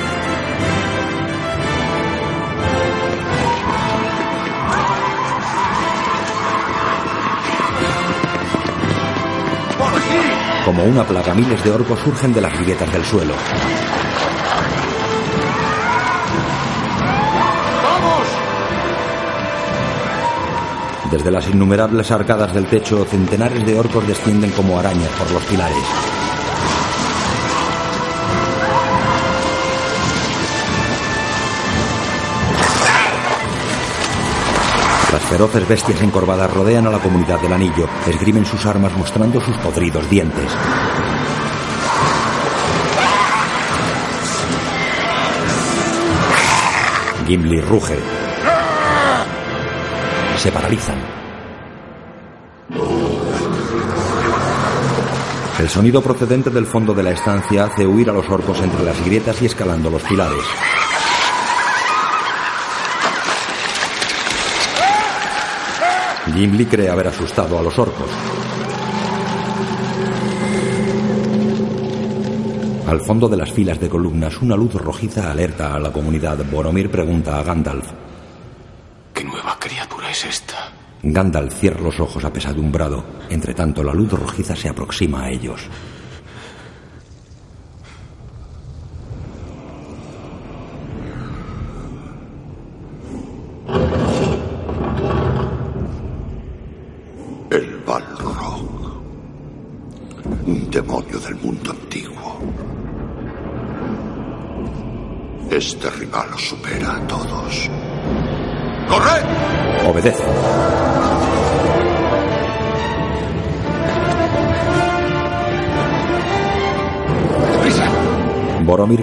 [10.78, 13.34] Como una plaga, miles de orcos surgen de las grietas del suelo.
[21.10, 26.17] Desde las innumerables arcadas del techo, centenares de orcos descienden como arañas por los pilares.
[35.28, 40.08] Feroces bestias encorvadas rodean a la comunidad del anillo, esgrimen sus armas mostrando sus podridos
[40.08, 40.50] dientes.
[47.26, 47.98] Gimli ruge.
[50.38, 50.96] Se paralizan.
[55.58, 59.04] El sonido procedente del fondo de la estancia hace huir a los orcos entre las
[59.04, 60.44] grietas y escalando los pilares.
[66.34, 68.10] Gimli cree haber asustado a los orcos.
[72.86, 76.38] Al fondo de las filas de columnas, una luz rojiza alerta a la comunidad.
[76.50, 77.86] Boromir pregunta a Gandalf.
[79.12, 80.72] ¿Qué nueva criatura es esta?
[81.02, 83.04] Gandalf cierra los ojos apesadumbrado.
[83.28, 85.68] Entre tanto, la luz rojiza se aproxima a ellos.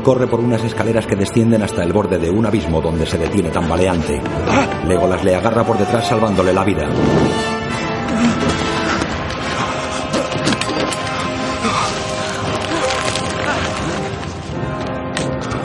[0.04, 3.50] Corre por unas escaleras que descienden hasta el borde de un abismo donde se detiene
[3.50, 4.22] tambaleante.
[4.88, 6.88] Legolas le agarra por detrás salvándole la vida.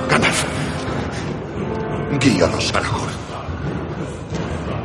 [0.08, 0.44] Gandalf.
[2.18, 3.12] Guíalos, Aragorn.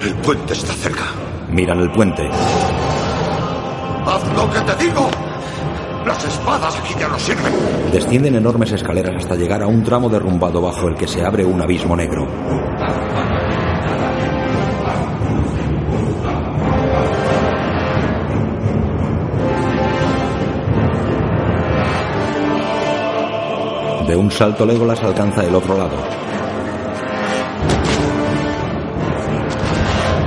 [0.01, 1.05] El puente está cerca.
[1.49, 2.27] Miran el puente.
[4.05, 5.04] ¡Haz lo que te digo!
[7.91, 11.61] Descienden enormes escaleras hasta llegar a un tramo derrumbado bajo el que se abre un
[11.61, 12.27] abismo negro.
[24.07, 25.97] De un salto Legolas alcanza el otro lado.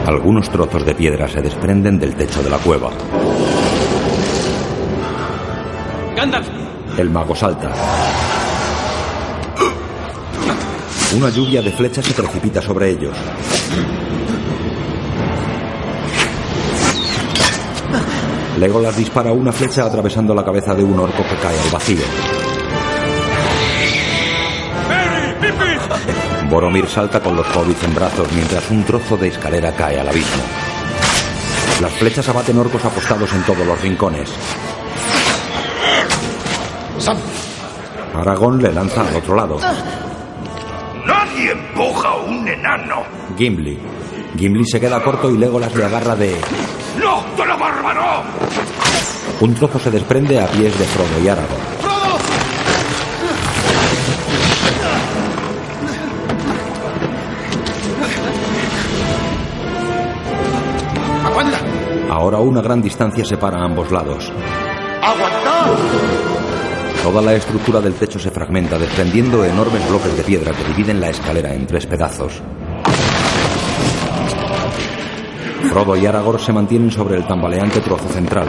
[0.07, 2.91] Algunos trozos de piedra se desprenden del techo de la cueva.
[6.99, 7.73] El mago salta.
[11.17, 13.17] Una lluvia de flechas se precipita sobre ellos.
[18.59, 22.03] Legolas dispara una flecha atravesando la cabeza de un orco que cae al vacío.
[26.51, 30.43] Boromir salta con los hobbits en brazos mientras un trozo de escalera cae al abismo.
[31.81, 34.33] Las flechas abaten orcos apostados en todos los rincones.
[38.15, 39.59] Aragón le lanza al otro lado.
[41.07, 43.03] Nadie empuja a un enano.
[43.37, 43.79] Gimli.
[44.37, 46.37] Gimli se queda corto y Legolas le agarra de...
[47.01, 48.23] ¡No, de la barba no!
[49.41, 51.79] Un trozo se desprende a pies de Frodo y Aragorn.
[61.25, 61.59] ¡Aguanta!
[62.11, 64.33] Ahora una gran distancia separa a ambos lados.
[65.03, 66.68] ¡Aguanta!
[67.03, 71.09] Toda la estructura del techo se fragmenta, desprendiendo enormes bloques de piedra que dividen la
[71.09, 72.43] escalera en tres pedazos.
[75.71, 78.49] Frodo y Aragorn se mantienen sobre el tambaleante trozo central.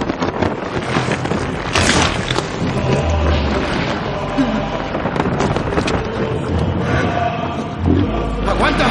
[8.47, 8.85] ¡Aguanta!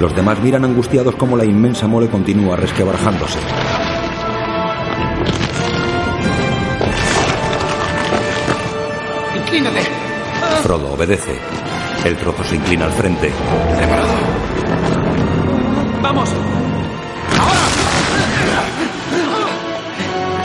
[0.00, 3.38] Los demás miran angustiados cómo la inmensa mole continúa resquebrajándose.
[10.64, 11.38] Frodo obedece.
[12.06, 13.30] El trozo se inclina al frente.
[16.00, 16.30] ¡Vamos!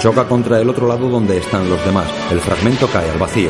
[0.02, 2.08] Choca contra el otro lado donde están los demás.
[2.32, 3.50] El fragmento cae al vacío.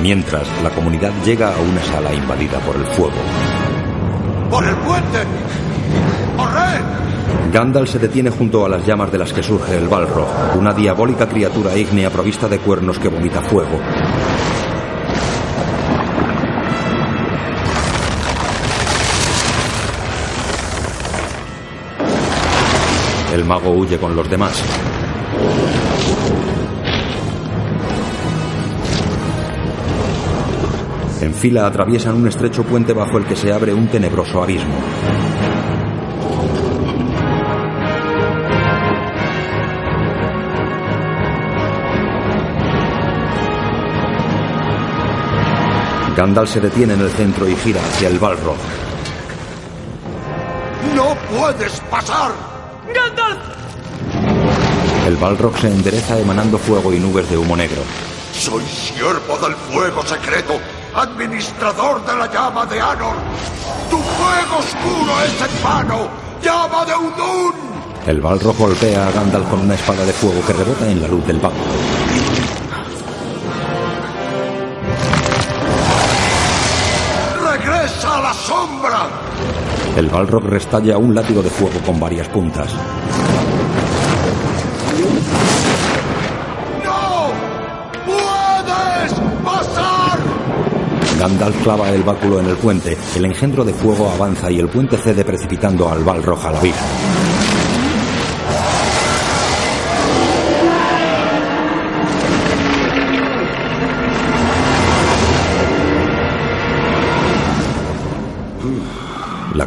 [0.00, 3.12] Mientras, la comunidad llega a una sala invadida por el fuego.
[4.48, 5.45] ¡Por el puente!
[7.56, 10.28] Gandalf se detiene junto a las llamas de las que surge el Balrog,
[10.58, 13.80] una diabólica criatura ígnea provista de cuernos que vomita fuego.
[23.32, 24.62] El mago huye con los demás.
[31.22, 34.74] En fila atraviesan un estrecho puente bajo el que se abre un tenebroso abismo.
[46.16, 48.56] Gandalf se detiene en el centro y gira hacia el Balrog.
[50.94, 52.32] ¡No puedes pasar!
[52.86, 53.38] ¡Gandalf!
[55.06, 57.82] El Balrog se endereza emanando fuego y nubes de humo negro.
[58.32, 60.54] Soy siervo del fuego secreto,
[60.94, 63.16] administrador de la llama de Anor.
[63.90, 66.08] Tu fuego oscuro es en vano,
[66.42, 67.54] llama de Udun.
[68.06, 71.26] El Balrog golpea a Gandalf con una espada de fuego que rebota en la luz
[71.26, 71.95] del báculo.
[79.96, 82.70] El Balrog restalla un látigo de fuego con varias puntas.
[86.84, 87.30] ¡No!
[88.04, 90.18] ¡Puedes pasar!
[91.18, 94.98] Gandalf clava el báculo en el puente, el engendro de fuego avanza y el puente
[94.98, 96.76] cede precipitando al Balrog al abismo.
[96.76, 97.25] La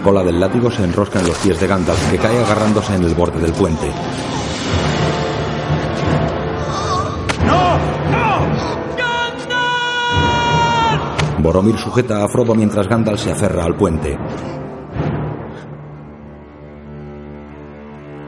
[0.10, 3.14] cola del látigo se enrosca en los pies de Gandalf, que cae agarrándose en el
[3.14, 3.91] borde del puente.
[7.45, 7.78] ¡No!
[8.10, 8.47] ¡No!
[11.43, 14.18] Boromir sujeta a Frodo mientras Gandalf se aferra al puente.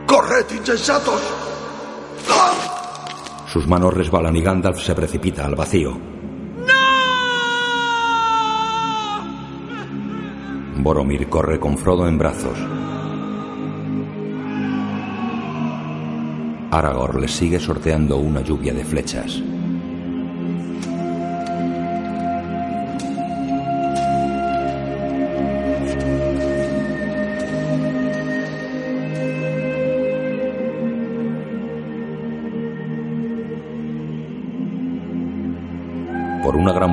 [0.05, 1.33] ¡Corred, insensatos!
[3.47, 6.20] Sus manos resbalan y Gandalf se precipita al vacío.
[10.83, 12.57] Boromir corre con Frodo en brazos.
[16.71, 19.43] Aragorn les sigue sorteando una lluvia de flechas.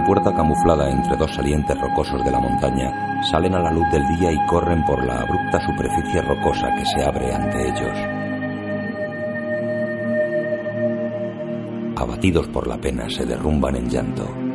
[0.08, 4.32] Puerta camuflada entre dos salientes rocosos de la montaña, salen a la luz del día
[4.32, 7.98] y corren por la abrupta superficie rocosa que se abre ante ellos.
[11.94, 14.47] Abatidos por la pena, se derrumban en llanto.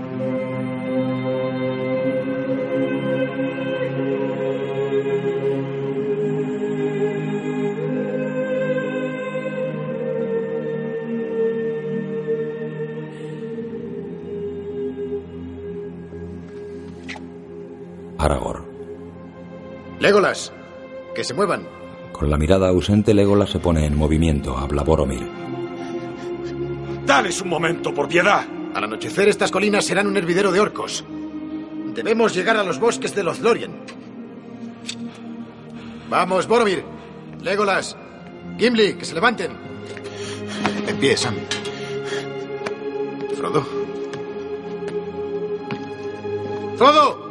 [21.13, 21.67] Que se muevan.
[22.11, 24.57] Con la mirada ausente, Legolas se pone en movimiento.
[24.57, 25.27] Habla Boromir.
[27.05, 28.45] Dales un momento, por piedad.
[28.73, 31.03] Al anochecer estas colinas serán un hervidero de orcos.
[31.93, 33.71] Debemos llegar a los bosques de los Lorien.
[36.09, 36.83] Vamos, Boromir.
[37.41, 37.97] Legolas.
[38.57, 39.51] Gimli, que se levanten.
[40.87, 41.35] En pie, Sam.
[43.35, 43.65] Frodo.
[46.77, 47.22] ¡Frodo!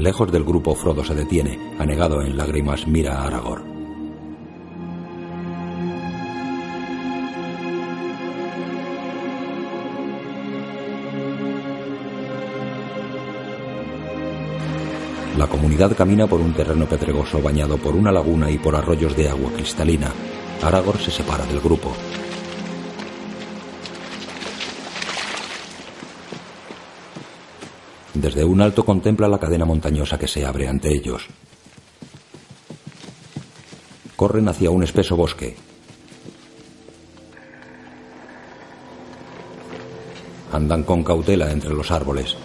[0.00, 1.58] Lejos del grupo, Frodo se detiene.
[1.78, 3.62] Anegado en lágrimas, mira a Aragorn.
[15.36, 19.28] La comunidad camina por un terreno pedregoso bañado por una laguna y por arroyos de
[19.28, 20.10] agua cristalina.
[20.62, 21.92] Aragorn se separa del grupo.
[28.20, 31.26] Desde un alto contempla la cadena montañosa que se abre ante ellos.
[34.14, 35.56] Corren hacia un espeso bosque.
[40.52, 42.36] Andan con cautela entre los árboles.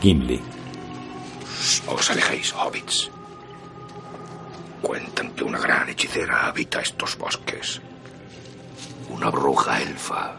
[0.00, 0.40] Gimli.
[1.88, 3.10] Os alejéis, hobbits.
[4.82, 7.80] Cuentan que una gran hechicera habita estos bosques.
[9.10, 10.34] Una bruja elfa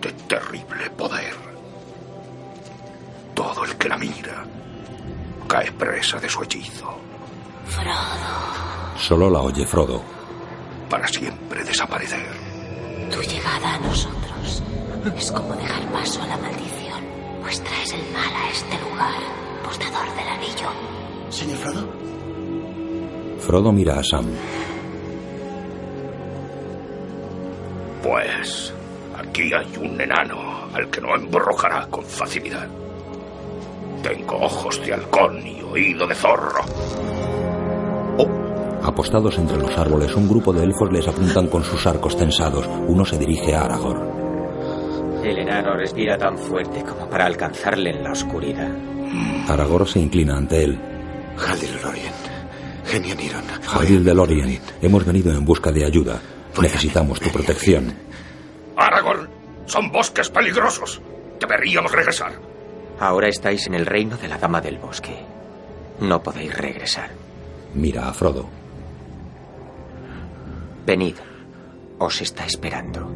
[0.00, 1.34] de terrible poder.
[3.34, 4.44] Todo el que la mira
[5.48, 6.94] cae presa de su hechizo.
[7.66, 10.02] Frodo, Solo la oye Frodo.
[10.88, 12.26] Para siempre desaparecer.
[13.10, 14.62] tu llegada a nosotros
[15.16, 17.04] es como dejar paso a la maldición,
[17.42, 19.14] pues traes el mal a este lugar,
[19.64, 20.68] portador del anillo.
[21.30, 21.88] Señor Frodo,
[23.40, 24.26] Frodo mira a Sam.
[28.02, 28.72] Pues
[29.16, 32.68] aquí hay un enano al que no embrojará con facilidad.
[34.02, 36.64] Tengo ojos de halcón y oído de zorro.
[38.82, 42.66] Apostados entre los árboles, un grupo de elfos les apuntan con sus arcos tensados.
[42.88, 44.20] Uno se dirige a Aragorn.
[45.22, 48.70] El enano respira tan fuerte como para alcanzarle en la oscuridad.
[49.48, 50.80] Aragorn se inclina ante él.
[51.36, 52.12] Haldir Lorien.
[52.86, 53.44] Genia Niron.
[53.70, 56.18] Haldir de Lorien, hemos venido en busca de ayuda.
[56.60, 57.94] Necesitamos tu protección.
[58.76, 59.28] Aragorn,
[59.66, 61.00] son bosques peligrosos.
[61.38, 62.32] Deberíamos regresar.
[62.98, 65.24] Ahora estáis en el reino de la Dama del Bosque.
[66.00, 67.10] No podéis regresar.
[67.74, 68.48] Mira a Frodo.
[70.84, 71.16] Venid.
[71.98, 73.10] Os está esperando.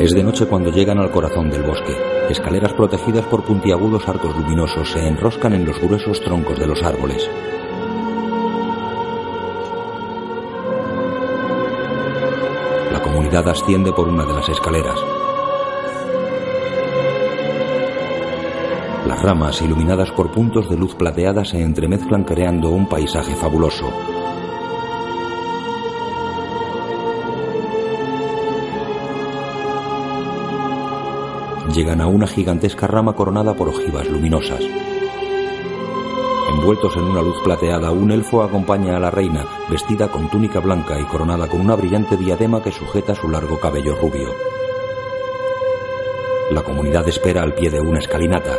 [0.00, 1.94] Es de noche cuando llegan al corazón del bosque.
[2.30, 7.28] Escaleras protegidas por puntiagudos arcos luminosos se enroscan en los gruesos troncos de los árboles.
[13.28, 14.98] La comunidad asciende por una de las escaleras.
[19.06, 23.92] Las ramas, iluminadas por puntos de luz plateada, se entremezclan creando un paisaje fabuloso.
[31.74, 34.64] Llegan a una gigantesca rama coronada por ojivas luminosas.
[36.58, 40.98] Envueltos en una luz plateada, un elfo acompaña a la reina, vestida con túnica blanca
[40.98, 44.34] y coronada con una brillante diadema que sujeta su largo cabello rubio.
[46.50, 48.58] La comunidad espera al pie de una escalinata.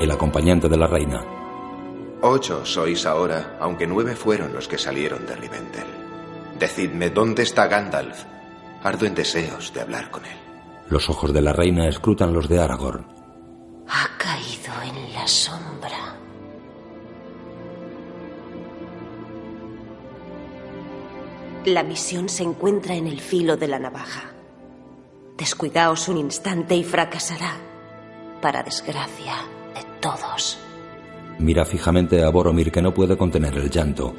[0.00, 1.20] El acompañante de la reina.
[2.22, 5.99] Ocho sois ahora, aunque nueve fueron los que salieron de Rivendell.
[6.60, 8.24] Decidme dónde está Gandalf.
[8.82, 10.36] Ardo en deseos de hablar con él.
[10.90, 13.06] Los ojos de la reina escrutan los de Aragorn.
[13.88, 16.16] Ha caído en la sombra.
[21.64, 24.32] La misión se encuentra en el filo de la navaja.
[25.38, 27.56] Descuidaos un instante y fracasará,
[28.42, 29.34] para desgracia
[29.74, 30.58] de todos.
[31.38, 34.14] Mira fijamente a Boromir que no puede contener el llanto.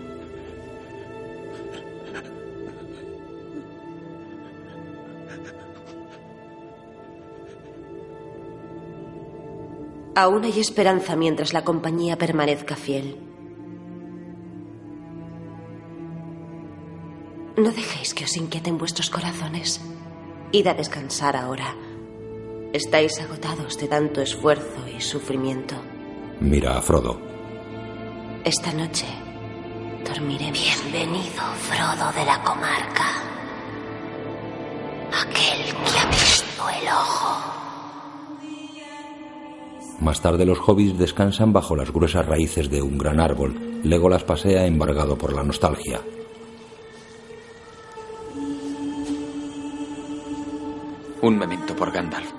[10.15, 13.17] Aún hay esperanza mientras la compañía permanezca fiel.
[17.55, 19.81] No dejéis que os inquieten vuestros corazones.
[20.51, 21.75] Id a descansar ahora.
[22.73, 25.75] Estáis agotados de tanto esfuerzo y sufrimiento.
[26.39, 27.19] Mira a Frodo.
[28.43, 29.05] Esta noche
[30.05, 30.51] dormiré.
[30.51, 33.05] Bienvenido, Frodo de la comarca.
[35.21, 37.50] Aquel que ha visto el ojo.
[40.01, 43.79] Más tarde los hobbits descansan bajo las gruesas raíces de un gran árbol.
[43.83, 46.01] Legolas pasea embargado por la nostalgia.
[51.21, 52.31] Un memento por Gandalf.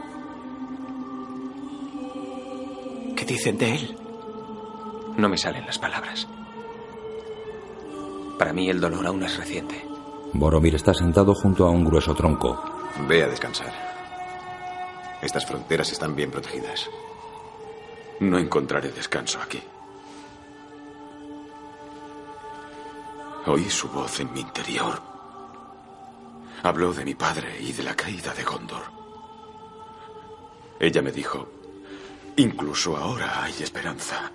[3.14, 3.96] ¿qué dicen de él?
[5.16, 6.26] No me salen las palabras.
[8.36, 9.86] Para mí el dolor aún es reciente.
[10.32, 12.60] Boromir está sentado junto a un grueso tronco.
[13.06, 13.72] Ve a descansar.
[15.22, 16.90] Estas fronteras están bien protegidas.
[18.22, 19.60] No encontraré descanso aquí.
[23.46, 25.02] Oí su voz en mi interior.
[26.62, 28.84] Habló de mi padre y de la caída de Gondor.
[30.78, 31.48] Ella me dijo,
[32.36, 34.30] incluso ahora hay esperanza.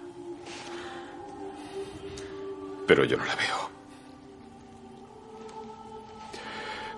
[2.86, 3.70] Pero yo no la veo.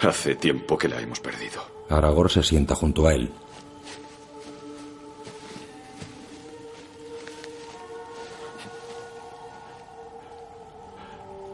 [0.10, 1.62] Hace tiempo que la hemos perdido.
[1.88, 3.32] Aragorn se sienta junto a él.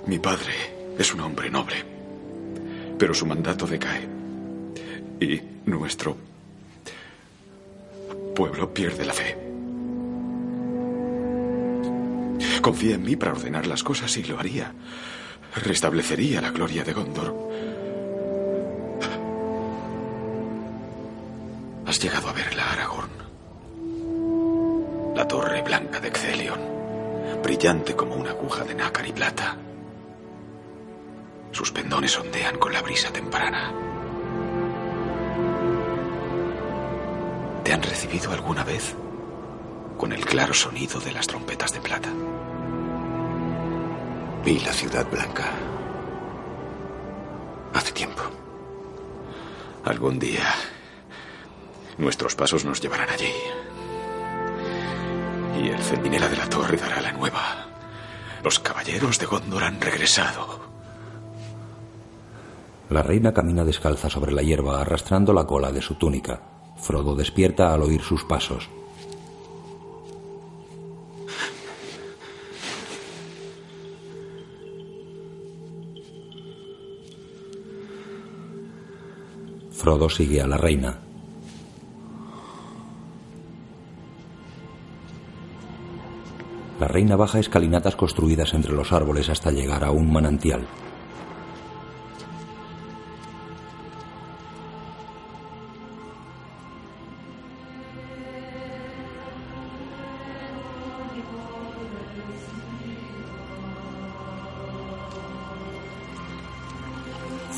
[0.07, 0.53] Mi padre
[0.97, 1.75] es un hombre noble,
[2.97, 4.07] pero su mandato decae.
[5.19, 6.15] Y nuestro
[8.35, 9.37] pueblo pierde la fe.
[12.61, 14.73] Confía en mí para ordenar las cosas y lo haría.
[15.63, 17.45] Restablecería la gloria de Gondor.
[21.85, 23.09] has llegado a verla, Aragorn.
[25.15, 26.59] La torre blanca de Excelion,
[27.41, 29.55] brillante como una aguja de nácar y plata.
[31.55, 33.71] Sus pendones ondean con la brisa temprana.
[37.63, 38.93] ¿Te han recibido alguna vez
[39.97, 42.09] con el claro sonido de las trompetas de plata?
[44.43, 45.45] Vi la ciudad blanca.
[47.73, 48.23] Hace tiempo.
[49.85, 50.53] Algún día
[51.97, 53.31] nuestros pasos nos llevarán allí.
[55.63, 57.67] Y el centinela de la torre dará la nueva.
[58.43, 60.64] Los caballeros de Gondor han regresado.
[62.89, 66.41] La reina camina descalza sobre la hierba arrastrando la cola de su túnica.
[66.77, 68.69] Frodo despierta al oír sus pasos.
[79.71, 80.99] Frodo sigue a la reina.
[86.79, 90.67] La reina baja escalinatas construidas entre los árboles hasta llegar a un manantial.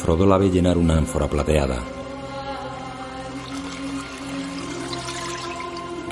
[0.07, 1.83] Frodo la ve llenar una ánfora plateada.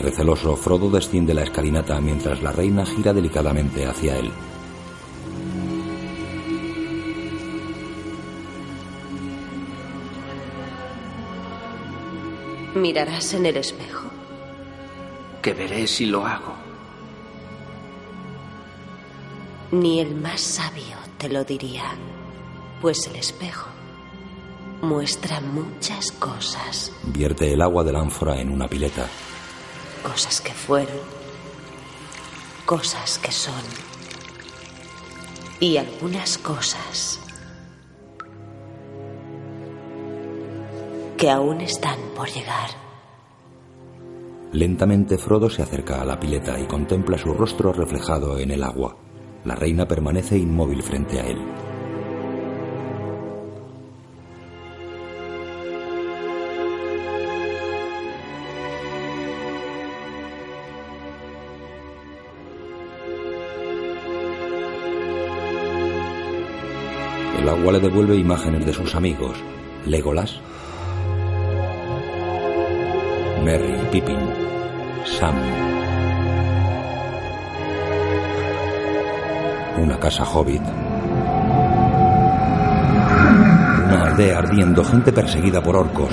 [0.01, 4.33] Receloso, Frodo desciende la escalinata mientras la reina gira delicadamente hacia él.
[12.75, 14.09] Mirarás en el espejo.
[15.41, 16.53] Que veré si lo hago.
[19.71, 21.95] Ni el más sabio te lo diría,
[22.81, 23.74] pues el espejo
[24.85, 26.91] muestra muchas cosas.
[27.03, 29.07] Vierte el agua de la ánfora en una pileta.
[30.03, 30.99] Cosas que fueron,
[32.65, 33.63] cosas que son
[35.59, 37.19] y algunas cosas
[41.17, 42.69] que aún están por llegar.
[44.51, 48.95] Lentamente Frodo se acerca a la pileta y contempla su rostro reflejado en el agua.
[49.43, 51.64] La reina permanece inmóvil frente a él.
[67.71, 69.37] Le devuelve imágenes de sus amigos.
[69.85, 70.39] Legolas,
[73.43, 74.19] Merry Pippin,
[75.03, 75.35] Sam.
[79.77, 80.61] Una casa hobbit.
[83.87, 86.11] Una aldea ardiendo, gente perseguida por orcos.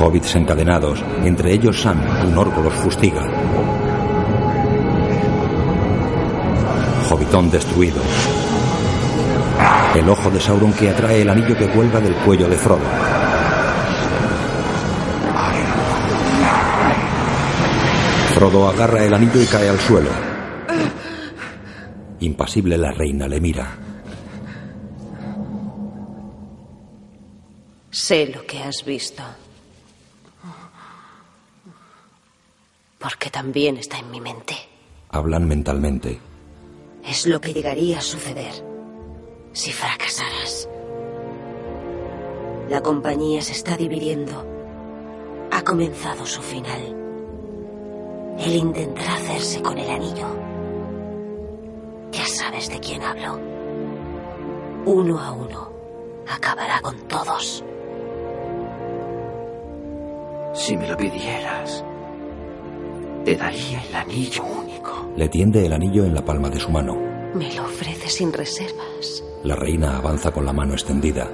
[0.00, 3.22] Hobbits encadenados, entre ellos Sam, un orco los fustiga.
[7.10, 8.00] Hobbitón destruido.
[9.94, 12.80] El ojo de Sauron que atrae el anillo que cuelga del cuello de Frodo.
[18.34, 20.10] Frodo agarra el anillo y cae al suelo.
[22.20, 23.76] Impasible la reina le mira.
[27.90, 29.22] Sé lo que has visto.
[33.00, 34.54] Porque también está en mi mente.
[35.08, 36.20] Hablan mentalmente.
[37.02, 38.52] Es lo que llegaría a suceder
[39.52, 40.68] si fracasaras.
[42.68, 44.46] La compañía se está dividiendo.
[45.50, 46.94] Ha comenzado su final.
[48.38, 50.28] Él intentará hacerse con el anillo.
[52.12, 53.40] Ya sabes de quién hablo.
[54.84, 55.72] Uno a uno.
[56.28, 57.64] Acabará con todos.
[60.52, 61.84] Si me lo pidieras,
[63.24, 65.12] te daría el anillo único.
[65.16, 66.96] Le tiende el anillo en la palma de su mano.
[67.34, 69.22] Me lo ofrece sin reservas.
[69.44, 71.30] La reina avanza con la mano extendida.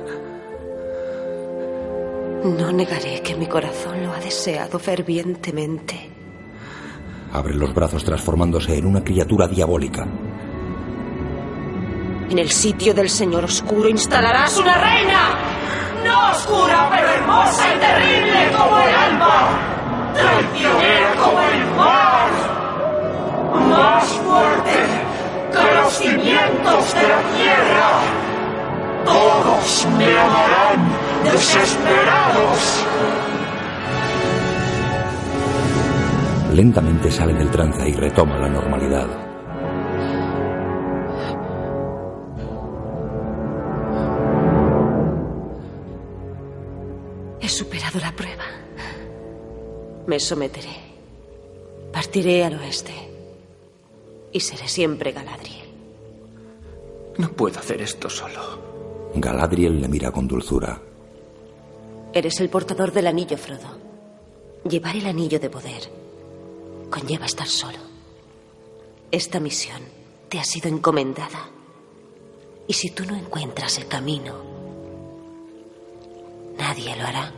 [2.45, 6.11] No negaré que mi corazón lo ha deseado fervientemente.
[7.33, 10.07] Abre los brazos transformándose en una criatura diabólica.
[12.31, 15.39] En el sitio del Señor Oscuro instalarás una reina.
[16.05, 19.76] No oscura, pero hermosa y terrible como el alma
[20.17, 22.31] tranquilero como el mar,
[23.69, 24.79] más fuerte
[25.53, 27.89] que los cimientos de la tierra.
[29.05, 30.79] Todos me amarán
[31.25, 32.87] desesperados.
[36.53, 39.07] Lentamente sale del trance y retoma la normalidad.
[47.41, 48.66] He superado la prueba.
[50.07, 50.77] Me someteré.
[51.93, 52.93] Partiré al oeste.
[54.33, 55.67] Y seré siempre Galadriel.
[57.19, 59.11] No puedo hacer esto solo.
[59.15, 60.81] Galadriel le mira con dulzura.
[62.13, 63.79] Eres el portador del anillo, Frodo.
[64.69, 65.91] Llevar el anillo de poder
[66.91, 67.79] conlleva estar solo.
[69.11, 69.83] Esta misión
[70.29, 71.51] te ha sido encomendada.
[72.69, 74.35] Y si tú no encuentras el camino,
[76.59, 77.33] nadie lo hará.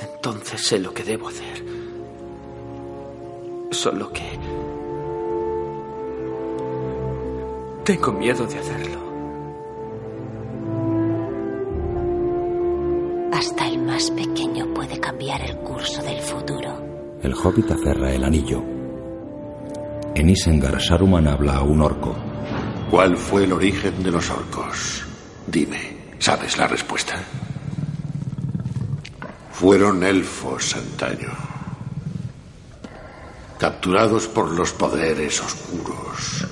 [0.00, 1.62] Entonces sé lo que debo hacer.
[3.70, 4.38] Solo que...
[7.84, 9.06] Tengo miedo de hacerlo.
[13.32, 17.16] Hasta el más pequeño puede cambiar el curso del futuro.
[17.22, 18.62] El hobbit aferra el anillo.
[20.14, 22.16] En Isengard, Saruman habla a un orco.
[22.90, 25.04] ¿Cuál fue el origen de los orcos?
[25.46, 27.22] Dime, ¿sabes la respuesta?
[29.58, 31.32] Fueron elfos antaño,
[33.58, 36.46] capturados por los poderes oscuros,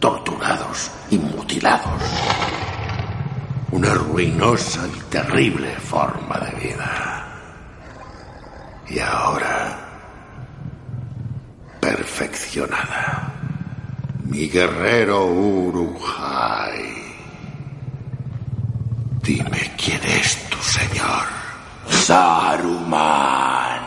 [0.00, 2.02] torturados y mutilados.
[3.70, 7.28] Una ruinosa y terrible forma de vida.
[8.88, 9.78] Y ahora,
[11.78, 13.32] perfeccionada.
[14.24, 16.94] Mi guerrero Urujai.
[19.22, 20.43] Dime quién es.
[22.04, 23.80] Saruman.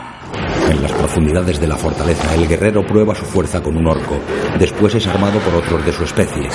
[0.68, 4.18] En las profundidades de la fortaleza, el guerrero prueba su fuerza con un orco.
[4.58, 6.48] Después es armado por otros de su especie.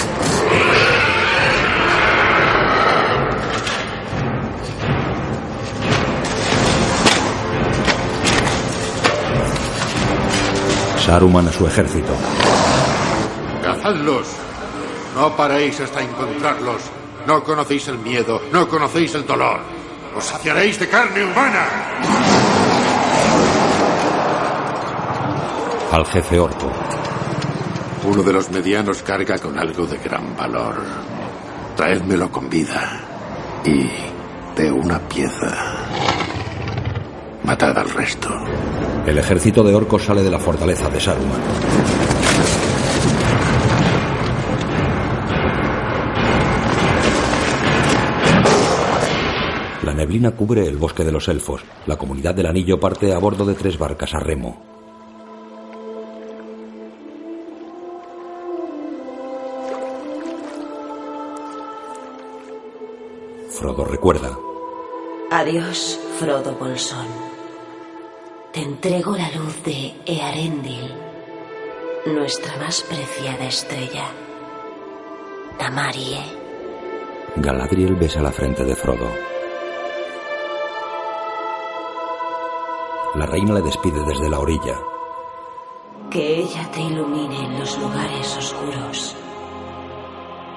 [10.97, 12.11] Saruman a su ejército.
[13.61, 14.28] Cazadlos.
[15.16, 16.82] No paréis hasta encontrarlos.
[17.26, 19.83] No conocéis el miedo, no conocéis el dolor.
[20.16, 21.66] Os saciaréis de carne humana.
[25.91, 26.72] Al jefe orco.
[28.05, 30.84] Uno de los medianos carga con algo de gran valor.
[31.76, 32.99] Traédmelo con vida.
[33.66, 33.89] Y
[34.55, 35.78] de una pieza.
[37.43, 38.30] Matad al resto.
[39.05, 41.41] El ejército de orcos sale de la fortaleza de Saruman.
[50.04, 51.62] Neblina cubre el bosque de los elfos.
[51.86, 54.62] La comunidad del anillo parte a bordo de tres barcas a remo.
[63.49, 64.38] Frodo recuerda.
[65.32, 67.08] Adiós, Frodo Bolsón.
[68.51, 70.91] Te entrego la luz de Earendil,
[72.08, 74.08] nuestra más preciada estrella.
[75.58, 76.20] Tamarie.
[77.38, 79.33] Galadriel besa la frente de Frodo.
[83.16, 84.74] La reina le despide desde la orilla.
[86.09, 89.16] Que ella te ilumine en los lugares oscuros.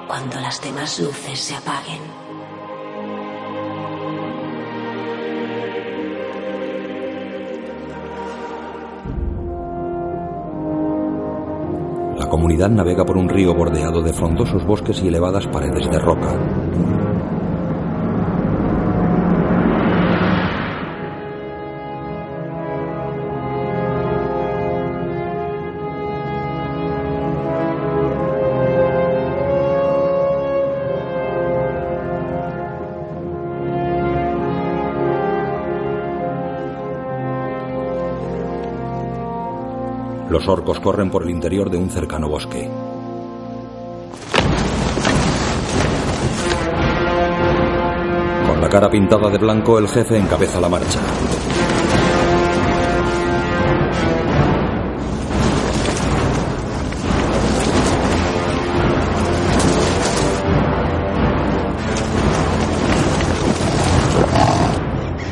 [0.08, 2.00] Cuando las demás luces se apaguen.
[12.18, 17.05] La comunidad navega por un río bordeado de frondosos bosques y elevadas paredes de roca.
[40.28, 42.68] Los orcos corren por el interior de un cercano bosque.
[48.48, 51.00] Con la cara pintada de blanco, el jefe encabeza la marcha.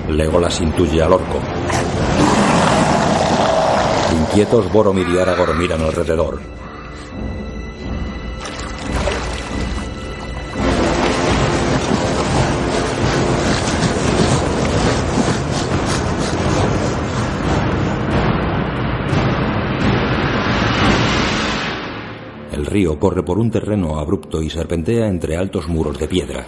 [0.09, 1.54] Legolas intuye al orco.
[4.35, 6.41] Inquietos, Boromir y Aragorn miran alrededor.
[22.51, 26.45] El río corre por un terreno abrupto y serpentea entre altos muros de piedra.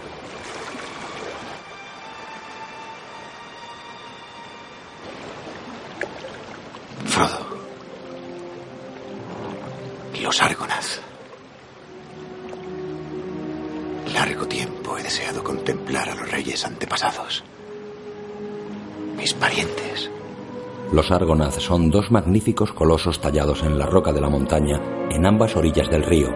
[21.07, 25.54] Los Argonath son dos magníficos colosos tallados en la roca de la montaña, en ambas
[25.54, 26.34] orillas del río.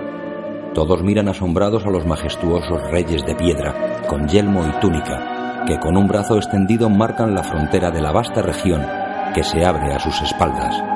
[0.75, 5.97] Todos miran asombrados a los majestuosos reyes de piedra, con yelmo y túnica, que con
[5.97, 8.87] un brazo extendido marcan la frontera de la vasta región
[9.35, 10.90] que se abre a sus espaldas.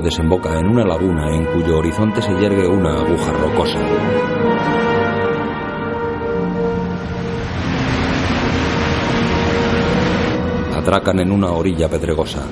[0.00, 3.78] Desemboca en una laguna en cuyo horizonte se yergue una aguja rocosa.
[10.76, 12.46] Atracan en una orilla pedregosa.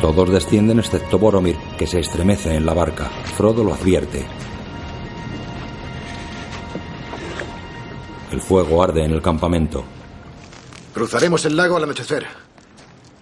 [0.00, 3.04] Todos descienden excepto Boromir, que se estremece en la barca.
[3.36, 4.24] Frodo lo advierte.
[8.50, 9.84] Fuego arde en el campamento.
[10.92, 12.26] Cruzaremos el lago al anochecer.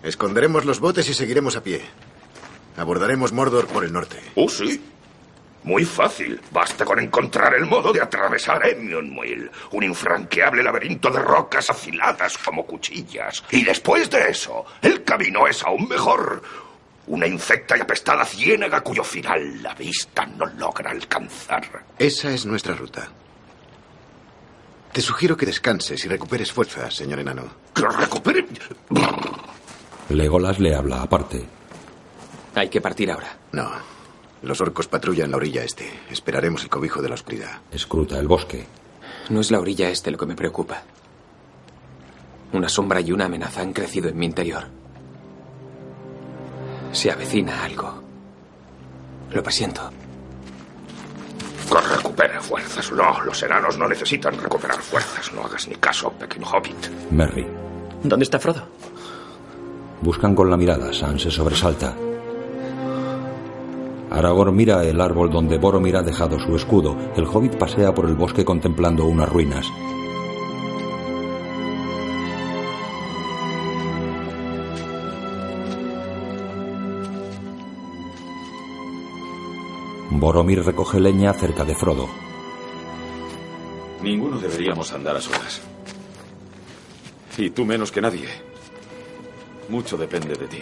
[0.03, 1.83] Esconderemos los botes y seguiremos a pie.
[2.79, 4.17] Abordaremos Mordor por el norte.
[4.37, 4.83] Oh, sí.
[5.65, 6.41] Muy fácil.
[6.51, 12.65] Basta con encontrar el modo de atravesar Emionmuil, un infranqueable laberinto de rocas afiladas como
[12.65, 13.45] cuchillas.
[13.51, 16.41] Y después de eso, el camino es aún mejor.
[17.07, 21.85] Una infecta y apestada ciénaga cuyo final la vista no logra alcanzar.
[21.99, 23.11] Esa es nuestra ruta.
[24.93, 27.45] Te sugiero que descanses y recuperes fuerzas, señor enano.
[27.75, 28.47] ¿Que recupere?
[30.09, 31.45] Legolas le habla aparte.
[32.55, 33.37] Hay que partir ahora.
[33.53, 33.71] No.
[34.43, 35.89] Los orcos patrullan la orilla este.
[36.11, 37.61] Esperaremos el cobijo de la oscuridad.
[37.71, 38.67] Escruta el bosque.
[39.31, 40.83] No es la orilla este lo que me preocupa.
[42.53, 44.65] Una sombra y una amenaza han crecido en mi interior.
[46.93, 48.03] Se avecina algo.
[49.31, 49.91] Lo presiento.
[51.69, 52.91] Que recupere fuerzas.
[52.93, 55.33] No, los enanos no necesitan recuperar fuerzas.
[55.33, 57.11] No hagas ni caso, pequeño hobbit.
[57.11, 57.47] Merry.
[58.03, 58.63] ¿Dónde está Frodo?
[60.01, 60.93] Buscan con la mirada.
[60.93, 61.95] Sam se sobresalta.
[64.11, 66.97] Aragorn mira el árbol donde Boromir ha dejado su escudo.
[67.17, 69.67] El hobbit pasea por el bosque contemplando unas ruinas.
[80.21, 82.09] Boromir recoge leña cerca de Frodo.
[84.03, 85.63] Ninguno deberíamos andar a solas.
[87.37, 88.27] Y tú menos que nadie.
[89.69, 90.59] Mucho depende de ti.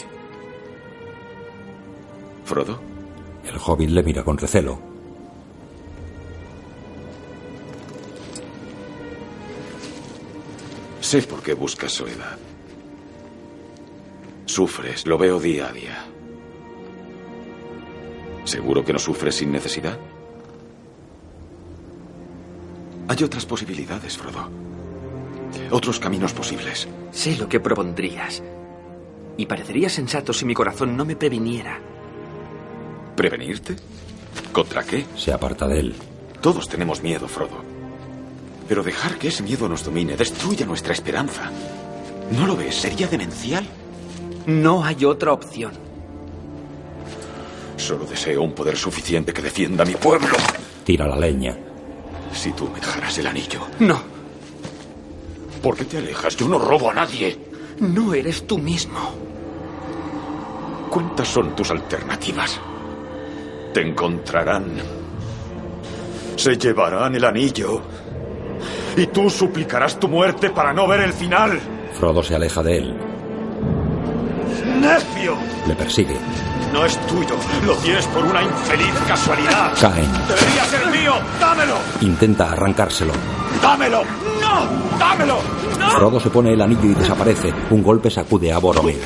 [2.44, 2.78] ¿Frodo?
[3.44, 4.78] El hobbit le mira con recelo.
[11.00, 12.36] Sé por qué buscas soledad.
[14.44, 16.15] Sufres, lo veo día a día.
[18.46, 19.98] ¿Seguro que no sufres sin necesidad?
[23.08, 24.48] Hay otras posibilidades, Frodo.
[25.70, 26.88] Otros caminos posibles.
[27.10, 28.42] Sé lo que propondrías.
[29.36, 31.80] Y parecería sensato si mi corazón no me previniera.
[33.16, 33.76] ¿Prevenirte?
[34.52, 35.04] ¿Contra qué?
[35.16, 35.94] Se aparta de él.
[36.40, 37.64] Todos tenemos miedo, Frodo.
[38.68, 41.50] Pero dejar que ese miedo nos domine destruya nuestra esperanza.
[42.30, 42.76] ¿No lo ves?
[42.76, 43.66] Sería demencial.
[44.46, 45.72] No hay otra opción.
[47.76, 50.34] Solo deseo un poder suficiente que defienda a mi pueblo.
[50.84, 51.56] Tira la leña.
[52.32, 53.60] Si tú me dejaras el anillo.
[53.80, 54.00] No.
[55.62, 56.36] ¿Por qué te alejas?
[56.36, 57.38] Yo no robo a nadie.
[57.80, 58.98] No eres tú mismo.
[60.90, 62.58] ¿Cuántas son tus alternativas?
[63.74, 64.64] Te encontrarán.
[66.36, 67.82] Se llevarán el anillo.
[68.96, 71.60] Y tú suplicarás tu muerte para no ver el final.
[71.92, 72.96] Frodo se aleja de él.
[74.80, 75.36] ¡Necio!
[75.66, 76.16] Le persigue.
[76.72, 77.36] No es tuyo.
[77.64, 79.72] Lo tienes por una infeliz casualidad.
[79.80, 80.10] Caen.
[80.28, 81.14] Debería ser mío.
[81.40, 81.76] ¡Dámelo!
[82.00, 83.12] Intenta arrancárselo.
[83.62, 84.02] ¡Dámelo!
[84.40, 84.98] ¡No!
[84.98, 85.38] ¡Dámelo!
[85.78, 85.90] ¡No!
[85.90, 87.52] Frodo se pone el anillo y desaparece.
[87.70, 89.00] Un golpe sacude a Boromir.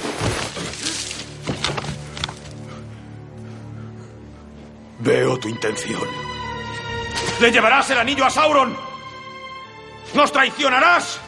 [5.01, 6.03] Veo tu intención.
[7.41, 8.77] ¡Le llevarás el anillo a Sauron!
[10.15, 11.21] ¡Nos traicionarás!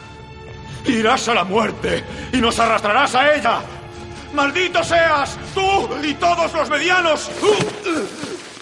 [0.85, 2.03] Irás a la muerte
[2.33, 3.61] y nos arrastrarás a ella.
[4.33, 5.37] ¡Maldito seas!
[5.53, 5.61] ¡Tú
[6.03, 7.29] y todos los medianos!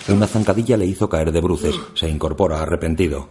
[0.08, 1.76] Una zancadilla le hizo caer de bruces.
[1.94, 3.30] Se incorpora arrepentido.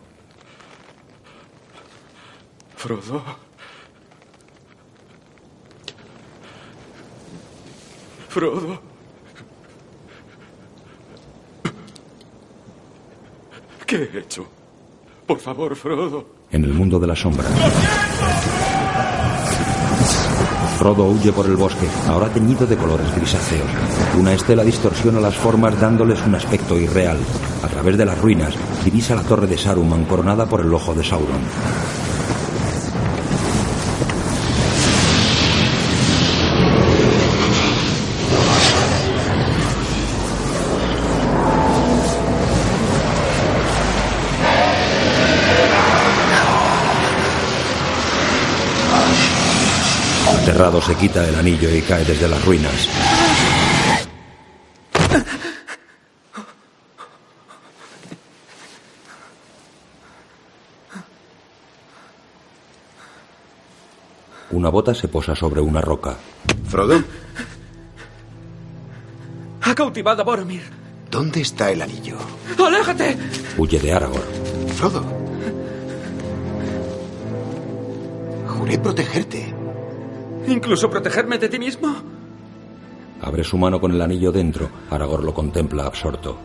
[2.76, 3.22] Frodo.
[8.28, 8.80] Frodo.
[13.86, 14.46] ¿Qué he hecho?
[15.26, 16.26] Por favor, Frodo.
[16.50, 17.48] En el mundo de la sombra.
[20.80, 23.68] Frodo huye por el bosque, ahora teñido de colores grisáceos.
[24.18, 27.18] Una estela distorsiona las formas dándoles un aspecto irreal.
[27.62, 31.04] A través de las ruinas, divisa la torre de Saruman coronada por el ojo de
[31.04, 31.42] Sauron.
[50.60, 52.86] Aterrado se quita el anillo y cae desde las ruinas.
[64.50, 66.16] Una bota se posa sobre una roca.
[66.68, 67.02] ¿Frodo?
[69.62, 70.64] Ha cautivado a Boromir.
[71.10, 72.18] ¿Dónde está el anillo?
[72.58, 73.16] ¡Aléjate!
[73.56, 74.28] Huye de Aragorn.
[74.76, 75.02] Frodo.
[78.46, 79.59] Juré protegerte.
[80.46, 81.94] ¿Incluso protegerme de ti mismo?
[83.22, 84.68] Abre su mano con el anillo dentro.
[84.90, 86.38] Aragorn lo contempla absorto.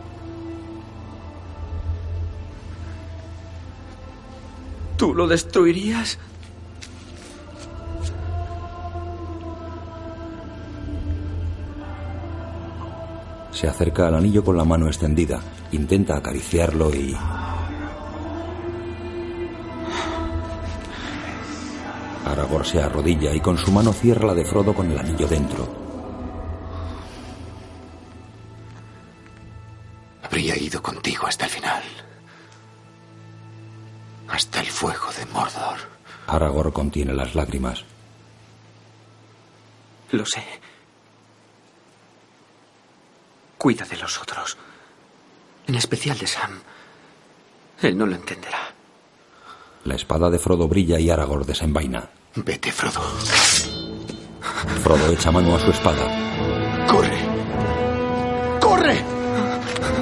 [4.97, 6.17] ¿Tú lo destruirías?
[13.51, 15.41] Se acerca al anillo con la mano extendida.
[15.71, 17.15] Intenta acariciarlo y...
[22.26, 25.67] Aragorn se arrodilla y con su mano cierra la de Frodo con el anillo dentro.
[30.23, 31.84] Habría ido contigo hasta el final.
[34.28, 35.78] Hasta el fuego de Mordor.
[36.28, 37.84] Aragorn contiene las lágrimas.
[40.11, 40.43] Lo sé.
[43.59, 44.57] Cuida de los otros.
[45.67, 46.59] En especial de Sam.
[47.82, 48.73] Él no lo entenderá.
[49.84, 52.09] La espada de Frodo brilla y Aragorn desenvaina.
[52.38, 52.99] Vete, Frodo.
[54.83, 56.86] Frodo echa mano a su espada.
[56.86, 57.17] ¡Corre!
[58.59, 59.03] ¡Corre!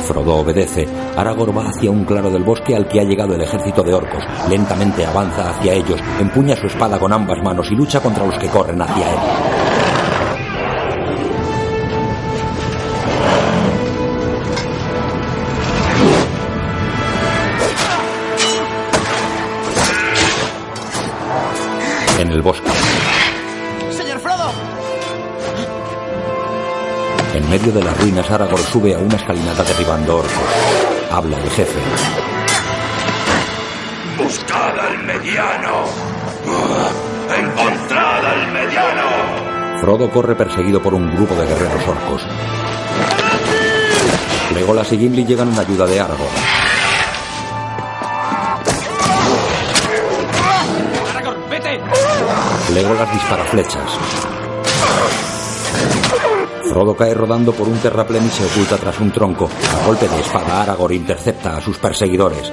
[0.08, 0.88] Frodo obedece.
[1.16, 4.24] Aragorn va hacia un claro del bosque al que ha llegado el ejército de orcos.
[4.50, 8.48] Lentamente avanza hacia ellos, empuña su espada con ambas manos y lucha contra los que
[8.48, 9.63] corren hacia él.
[22.44, 22.70] Bosque,
[23.92, 24.52] ¡Señor Frodo!
[27.34, 30.32] en medio de las ruinas, Aragorn sube a una escalinata derribando orcos.
[31.12, 31.80] Habla el jefe.
[34.18, 35.86] Buscad al mediano.
[37.36, 39.82] Encontrad al mediano.
[39.82, 42.22] Frodo corre perseguido por un grupo de guerreros orcos.
[44.54, 46.30] Legolas y Gimli llegan en ayuda de Aragorn.
[46.30, 46.63] Aragorn,
[52.74, 54.00] Legolas dispara flechas.
[56.70, 59.48] Frodo cae rodando por un terraplén y se oculta tras un tronco.
[59.48, 62.52] A golpe de espada, Aragorn intercepta a sus perseguidores.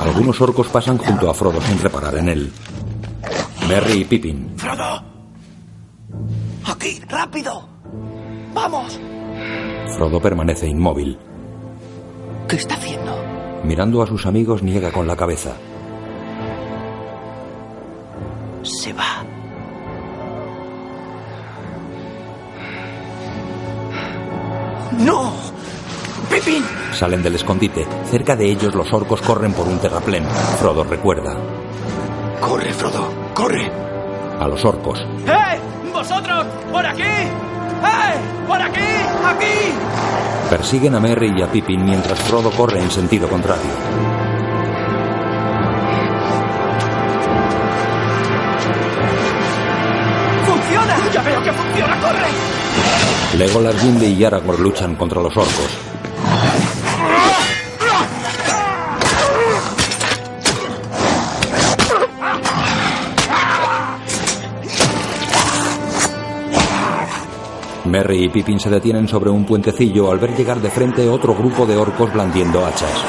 [0.00, 2.52] Algunos orcos pasan junto a Frodo sin reparar en él.
[3.68, 4.54] Merry y Pippin.
[4.56, 5.04] ¡Frodo!
[6.66, 7.00] ¡Aquí!
[7.08, 7.68] ¡Rápido!
[8.52, 8.98] ¡Vamos!
[9.94, 11.16] Frodo permanece inmóvil.
[12.48, 12.99] ¿Qué está haciendo?
[13.64, 15.52] Mirando a sus amigos, niega con la cabeza.
[18.62, 19.24] Se va.
[24.98, 25.32] ¡No!
[26.30, 26.64] ¡Pipín!
[26.92, 27.86] Salen del escondite.
[28.10, 30.24] Cerca de ellos los orcos corren por un terraplén.
[30.58, 31.36] Frodo recuerda.
[32.40, 33.08] ¡Corre, Frodo!
[33.34, 33.70] ¡Corre!
[34.38, 34.98] A los orcos.
[35.26, 35.60] ¡Eh!
[35.92, 36.46] ¡Vosotros!
[36.72, 37.02] ¡Por aquí!
[37.82, 38.46] ¡Eh!
[38.46, 38.80] ¡Por aquí!
[39.24, 39.72] ¡Aquí!
[40.50, 43.70] Persiguen a Merry y a Pippin mientras Frodo corre en sentido contrario.
[50.46, 51.10] ¡Funciona!
[51.12, 52.00] ¡Ya veo que funciona!
[52.00, 53.38] ¡Corre!
[53.38, 55.99] Legolas, Gimli y Aragorn luchan contra los orcos.
[67.90, 71.66] Merry y Pippin se detienen sobre un puentecillo al ver llegar de frente otro grupo
[71.66, 73.04] de orcos blandiendo hachas.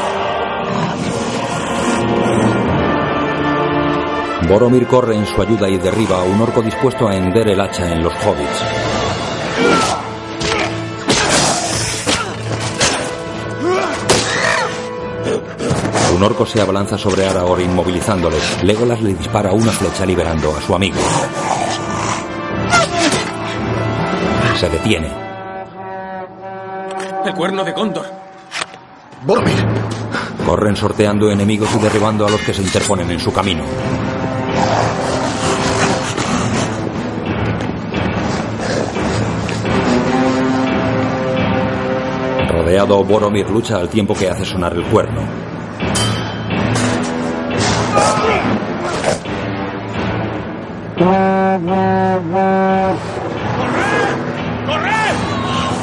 [4.49, 7.93] Boromir corre en su ayuda y derriba a un orco dispuesto a hender el hacha
[7.93, 8.63] en los hobbits.
[16.15, 18.37] Un orco se abalanza sobre Aragorn inmovilizándole.
[18.63, 20.97] Legolas le dispara una flecha liberando a su amigo.
[24.61, 25.11] Se detiene.
[27.25, 28.05] El cuerno de Gondor.
[29.25, 29.57] ¡Boromir!
[30.45, 33.63] Corren sorteando enemigos y derribando a los que se interponen en su camino.
[42.47, 45.21] Rodeado, Boromir lucha al tiempo que hace sonar el cuerno.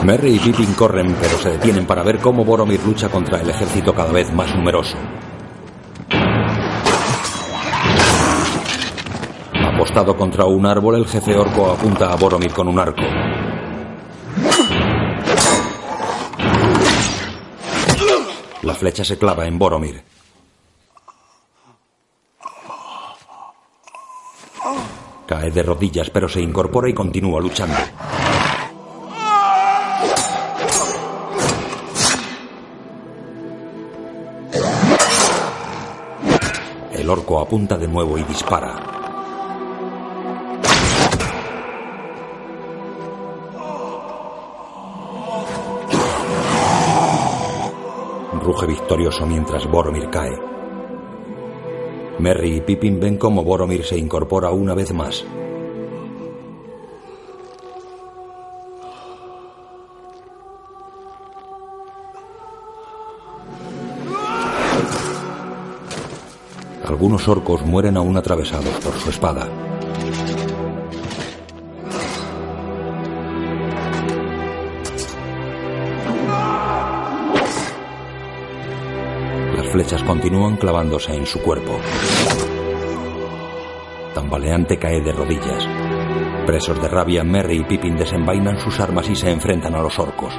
[0.09, 3.95] Merry y Pippin corren, pero se detienen para ver cómo Boromir lucha contra el ejército
[3.95, 4.97] cada vez más numeroso.
[9.71, 13.03] Apostado contra un árbol, el jefe orco apunta a Boromir con un arco.
[18.63, 20.03] La flecha se clava en Boromir.
[25.27, 27.77] Cae de rodillas, pero se incorpora y continúa luchando.
[37.09, 38.75] El orco apunta de nuevo y dispara.
[48.43, 50.39] Ruge victorioso mientras Boromir cae.
[52.19, 55.25] Merry y Pippin ven cómo Boromir se incorpora una vez más.
[66.89, 69.47] Algunos orcos mueren aún atravesados por su espada.
[79.55, 81.79] Las flechas continúan clavándose en su cuerpo.
[84.15, 85.69] Tambaleante cae de rodillas.
[86.47, 90.33] Presos de rabia, Merry y Pippin desenvainan sus armas y se enfrentan a los orcos.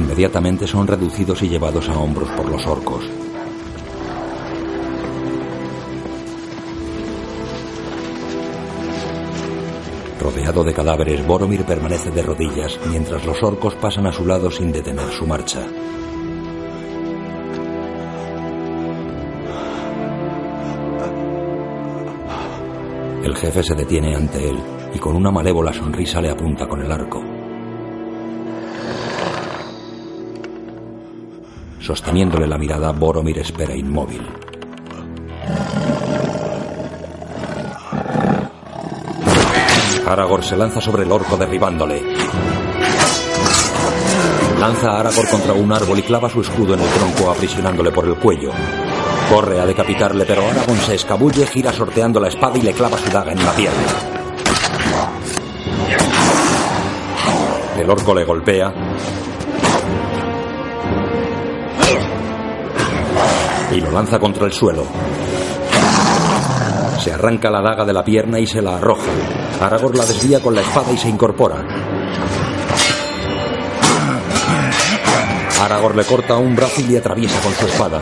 [0.00, 3.04] Inmediatamente son reducidos y llevados a hombros por los orcos.
[10.18, 14.72] Rodeado de cadáveres, Boromir permanece de rodillas mientras los orcos pasan a su lado sin
[14.72, 15.66] detener su marcha.
[23.22, 24.58] El jefe se detiene ante él
[24.94, 27.39] y con una malévola sonrisa le apunta con el arco.
[31.90, 34.22] Sosteniéndole la mirada, Boromir espera inmóvil.
[40.06, 42.00] Aragorn se lanza sobre el orco derribándole.
[44.60, 48.04] Lanza a Aragorn contra un árbol y clava su escudo en el tronco aprisionándole por
[48.04, 48.52] el cuello.
[49.28, 53.10] Corre a decapitarle, pero Aragorn se escabulle, gira sorteando la espada y le clava su
[53.10, 54.20] daga en la pierna.
[57.76, 58.89] El orco le golpea.
[63.72, 64.84] Y lo lanza contra el suelo.
[67.00, 69.10] Se arranca la daga de la pierna y se la arroja.
[69.60, 71.64] Aragorn la desvía con la espada y se incorpora.
[75.62, 78.00] Aragorn le corta un brazo y le atraviesa con su espada.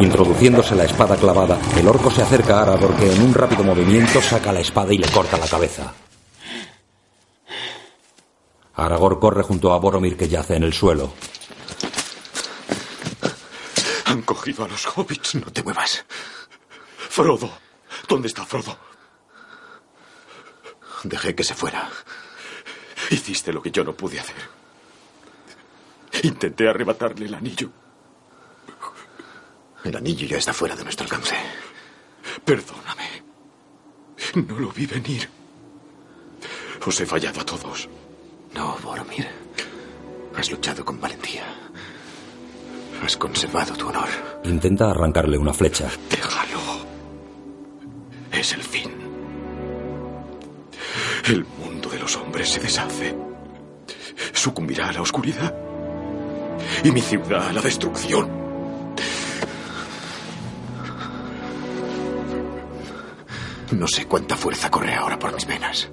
[0.00, 4.22] Introduciéndose la espada clavada, el orco se acerca a Aragorn que en un rápido movimiento
[4.22, 5.92] saca la espada y le corta la cabeza.
[8.74, 11.10] Aragorn corre junto a Boromir que yace en el suelo.
[14.28, 15.36] Cogido a los hobbits.
[15.36, 16.04] No te muevas.
[17.08, 17.50] Frodo.
[18.06, 18.78] ¿Dónde está Frodo?
[21.02, 21.88] Dejé que se fuera.
[23.08, 24.36] Hiciste lo que yo no pude hacer.
[26.24, 27.70] Intenté arrebatarle el anillo.
[29.82, 31.34] El anillo ya está fuera de nuestro alcance.
[32.44, 33.22] Perdóname.
[34.46, 35.26] No lo vi venir.
[36.84, 37.88] Os he fallado a todos.
[38.52, 39.26] No, Boromir.
[40.36, 41.67] Has luchado con valentía.
[43.02, 44.08] Has conservado tu honor.
[44.44, 45.88] Intenta arrancarle una flecha.
[46.10, 46.58] Déjalo.
[48.32, 48.90] Es el fin.
[51.26, 53.16] El mundo de los hombres se deshace.
[54.32, 55.54] Sucumbirá a la oscuridad.
[56.84, 58.28] Y mi ciudad a la destrucción.
[63.72, 65.88] No sé cuánta fuerza corre ahora por mis venas,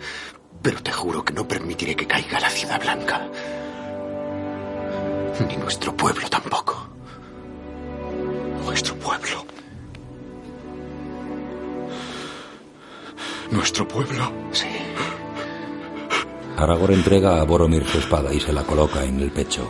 [0.62, 3.28] pero te juro que no permitiré que caiga la ciudad blanca.
[5.48, 6.95] Ni nuestro pueblo tampoco.
[8.64, 9.46] Nuestro pueblo.
[13.52, 14.32] ¿Nuestro pueblo?
[14.52, 14.68] Sí.
[16.58, 19.70] Aragorn entrega a Boromir su espada y se la coloca en el pecho.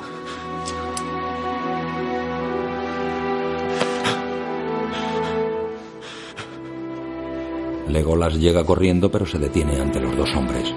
[7.88, 10.74] Legolas llega corriendo pero se detiene ante los dos hombres.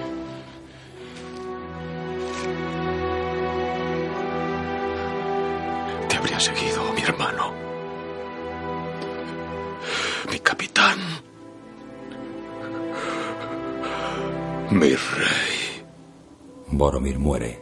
[16.78, 17.60] Boromir muere.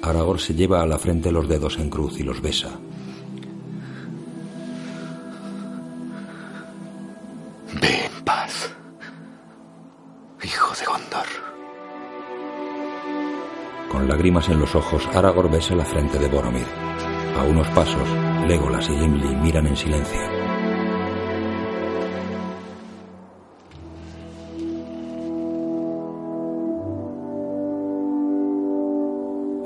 [0.00, 2.70] Aragorn se lleva a la frente los dedos en cruz y los besa.
[7.82, 8.74] Ve en paz.
[10.42, 11.28] Hijo de Gondor.
[13.90, 16.91] Con lágrimas en los ojos, Aragorn besa la frente de Boromir.
[17.36, 18.08] A unos pasos,
[18.46, 20.20] Legolas y Gimli miran en silencio.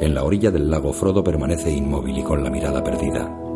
[0.00, 3.46] En la orilla del lago, Frodo permanece inmóvil y con la mirada perdida.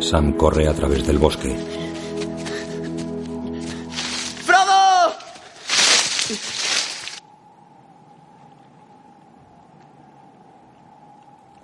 [0.00, 1.56] Sam corre a través del bosque.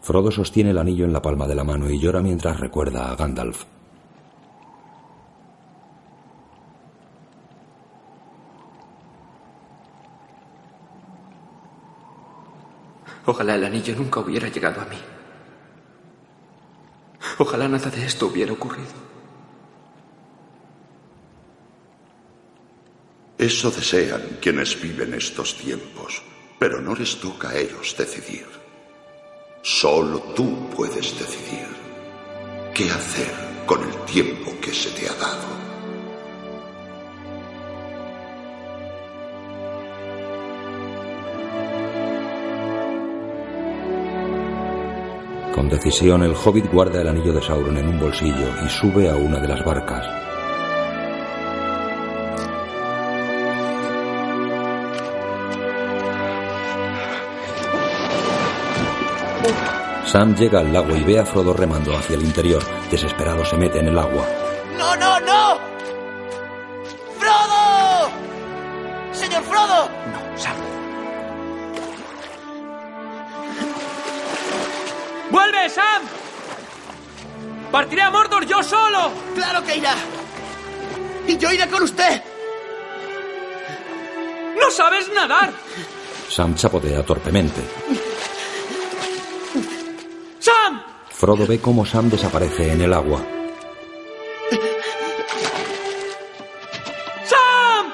[0.09, 3.15] Frodo sostiene el anillo en la palma de la mano y llora mientras recuerda a
[3.15, 3.67] Gandalf.
[13.27, 14.97] Ojalá el anillo nunca hubiera llegado a mí.
[17.37, 18.95] Ojalá nada de esto hubiera ocurrido.
[23.37, 26.23] Eso desean quienes viven estos tiempos,
[26.59, 28.68] pero no les toca a ellos decidir.
[29.71, 31.67] Solo tú puedes decidir
[32.75, 33.29] qué hacer
[33.67, 35.47] con el tiempo que se te ha dado.
[45.55, 49.17] Con decisión, el hobbit guarda el anillo de Sauron en un bolsillo y sube a
[49.17, 50.28] una de las barcas.
[60.19, 62.61] Sam llega al lago y ve a Frodo remando hacia el interior.
[62.91, 64.27] Desesperado se mete en el agua.
[64.77, 65.59] ¡No, no, no!
[67.21, 68.11] ¡Frodo!
[69.13, 69.89] ¡Señor Frodo!
[70.11, 70.57] No, Sam.
[75.31, 76.03] ¡Vuelve, Sam!
[77.71, 79.13] ¡Partiré a Mordor yo solo!
[79.37, 79.95] ¡Claro que irá!
[81.29, 82.21] ¡Y yo iré con usted!
[84.61, 85.53] ¡No sabes nadar!
[86.29, 87.61] Sam chapotea torpemente.
[91.19, 93.21] Frodo ve cómo Sam desaparece en el agua.
[97.25, 97.87] ¡Sam!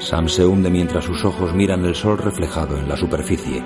[0.00, 3.62] Sam se hunde mientras sus ojos miran el sol reflejado en la superficie.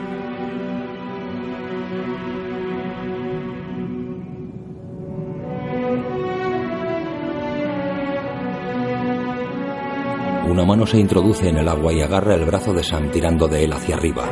[10.49, 13.63] Una mano se introduce en el agua y agarra el brazo de Sam tirando de
[13.63, 14.25] él hacia arriba.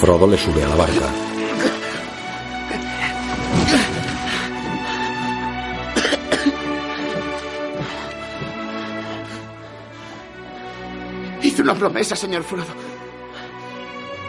[0.00, 1.12] Frodo le sube a la barca.
[11.42, 12.64] Hice una promesa, señor Frodo.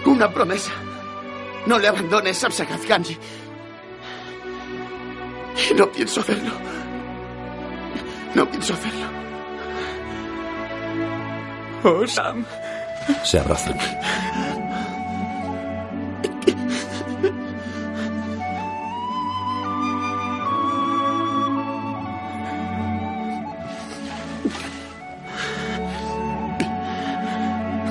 [0.08, 0.74] Una promesa.
[1.66, 3.18] No le abandones, Samsagat Ganji.
[5.70, 6.52] Y no pienso hacerlo.
[8.36, 9.06] No pienso hacerlo.
[11.86, 12.46] ¡Oh, Sam!
[13.24, 13.80] Se abrazan.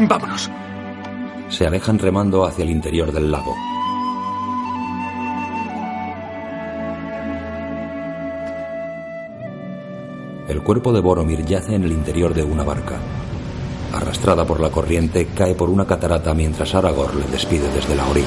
[0.09, 0.51] Vámonos.
[1.49, 3.55] Se alejan remando hacia el interior del lago.
[10.49, 12.97] El cuerpo de Boromir yace en el interior de una barca.
[13.93, 18.27] Arrastrada por la corriente, cae por una catarata mientras Aragorn le despide desde la orilla.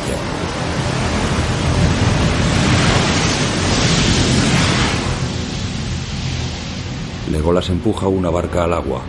[7.32, 9.02] Legolas empuja una barca al agua.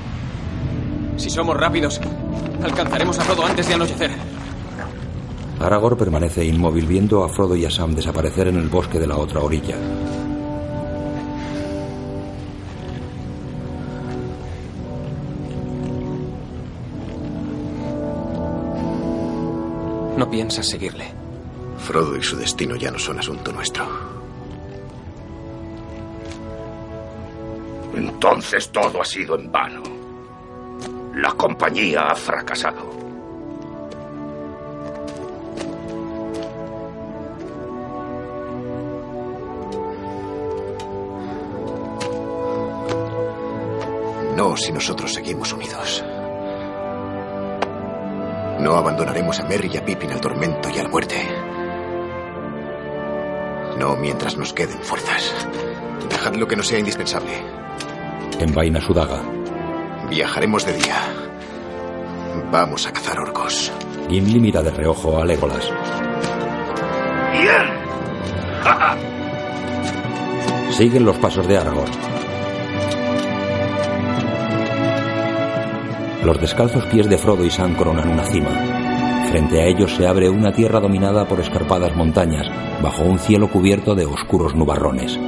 [1.16, 2.00] Si somos rápidos,
[2.64, 4.10] Alcanzaremos a Frodo antes de anochecer.
[5.60, 9.18] Aragorn permanece inmóvil viendo a Frodo y a Sam desaparecer en el bosque de la
[9.18, 9.76] otra orilla.
[20.16, 21.12] No piensas seguirle.
[21.76, 23.84] Frodo y su destino ya no son asunto nuestro.
[27.94, 29.93] Entonces todo ha sido en vano.
[31.24, 32.84] La compañía ha fracasado.
[44.36, 46.04] No si nosotros seguimos unidos.
[48.60, 51.16] No abandonaremos a Merry y a Pippin al tormento y a la muerte.
[53.78, 55.34] No mientras nos queden fuerzas.
[56.06, 57.32] Dejad lo que no sea indispensable.
[58.38, 59.22] Envaina su daga.
[60.14, 60.94] Viajaremos de día.
[62.52, 63.72] Vamos a cazar orcos.
[64.08, 65.68] Gimli mira de reojo a Legolas.
[67.32, 67.66] ¡Bien!
[70.70, 71.90] Siguen los pasos de Aragorn.
[76.22, 78.50] Los descalzos pies de Frodo y Sam coronan una cima.
[79.32, 82.46] Frente a ellos se abre una tierra dominada por escarpadas montañas,
[82.80, 85.18] bajo un cielo cubierto de oscuros nubarrones.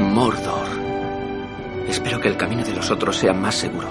[0.00, 0.75] Mordor.
[1.88, 3.88] Espero que el camino de los otros sea más seguro.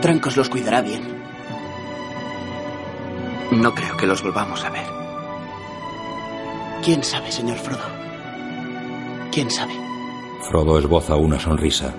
[0.00, 1.02] Trancos los cuidará bien.
[3.50, 4.86] No creo que los volvamos a ver.
[6.84, 7.84] ¿Quién sabe, señor Frodo?
[9.32, 9.74] ¿Quién sabe?
[10.48, 11.92] Frodo esboza una sonrisa.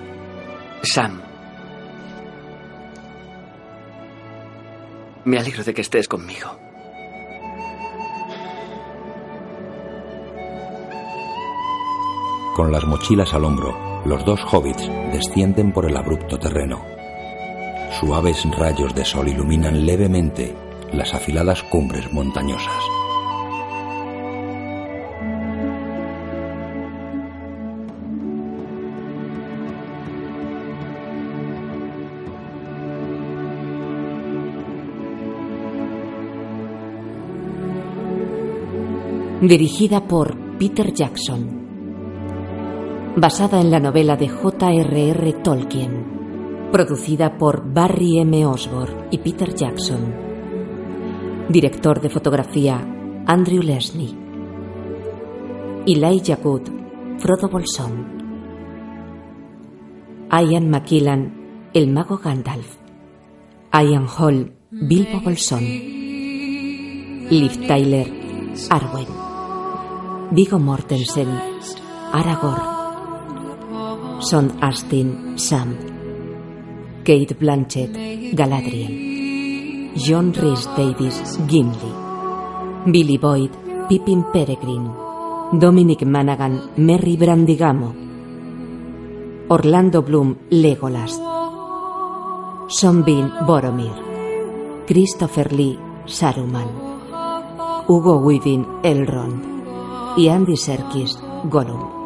[0.82, 1.20] Sam.
[5.24, 6.69] Me alegro de que estés conmigo.
[12.60, 13.74] Con las mochilas al hombro,
[14.04, 16.84] los dos hobbits descienden por el abrupto terreno.
[17.98, 20.54] Suaves rayos de sol iluminan levemente
[20.92, 22.84] las afiladas cumbres montañosas.
[39.40, 41.59] dirigida por Peter Jackson.
[43.20, 45.32] Basada en la novela de J.R.R.
[45.44, 46.70] Tolkien.
[46.72, 48.46] Producida por Barry M.
[48.46, 50.14] Osborne y Peter Jackson.
[51.50, 52.80] Director de fotografía
[53.26, 54.16] Andrew Leslie.
[55.86, 56.62] Elijah Wood,
[57.18, 58.06] Frodo Bolsón.
[60.32, 62.78] Ian McKillan, el mago Gandalf.
[63.70, 65.60] Ian Hall, Bilbo Bolsón.
[67.28, 68.10] Liv Tyler,
[68.70, 69.08] Arwen.
[70.30, 71.28] Vigo Mortensen,
[72.14, 72.79] Aragorn.
[74.20, 75.74] Son Astin, Sam.
[77.02, 77.90] Kate Blanchett,
[78.36, 79.94] Galadriel.
[79.96, 81.92] John Rhys Davis, Gimli.
[82.84, 83.50] Billy Boyd,
[83.88, 84.92] Pippin Peregrine.
[85.52, 87.94] Dominic Monaghan, Merry Brandigamo.
[89.48, 91.18] Orlando Bloom, Legolas.
[92.68, 94.84] Son Bean, Boromir.
[94.86, 96.68] Christopher Lee, Saruman.
[97.88, 100.18] Hugo Weaving, Elrond.
[100.18, 101.99] Y Andy Serkis, Gollum.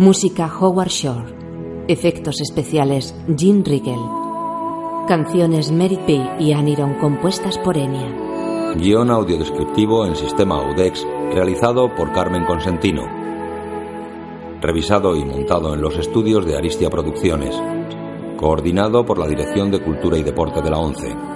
[0.00, 1.84] Música Howard Shore.
[1.86, 4.00] Efectos especiales Jim Riggel.
[5.06, 8.74] Canciones Mary Pay y Aniron compuestas por Enya.
[8.74, 13.02] Guión audiodescriptivo en sistema Audex realizado por Carmen Consentino.
[14.60, 17.54] Revisado y montado en los estudios de Aristia Producciones.
[18.36, 21.33] Coordinado por la Dirección de Cultura y Deporte de la ONCE.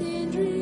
[0.00, 0.59] in dreams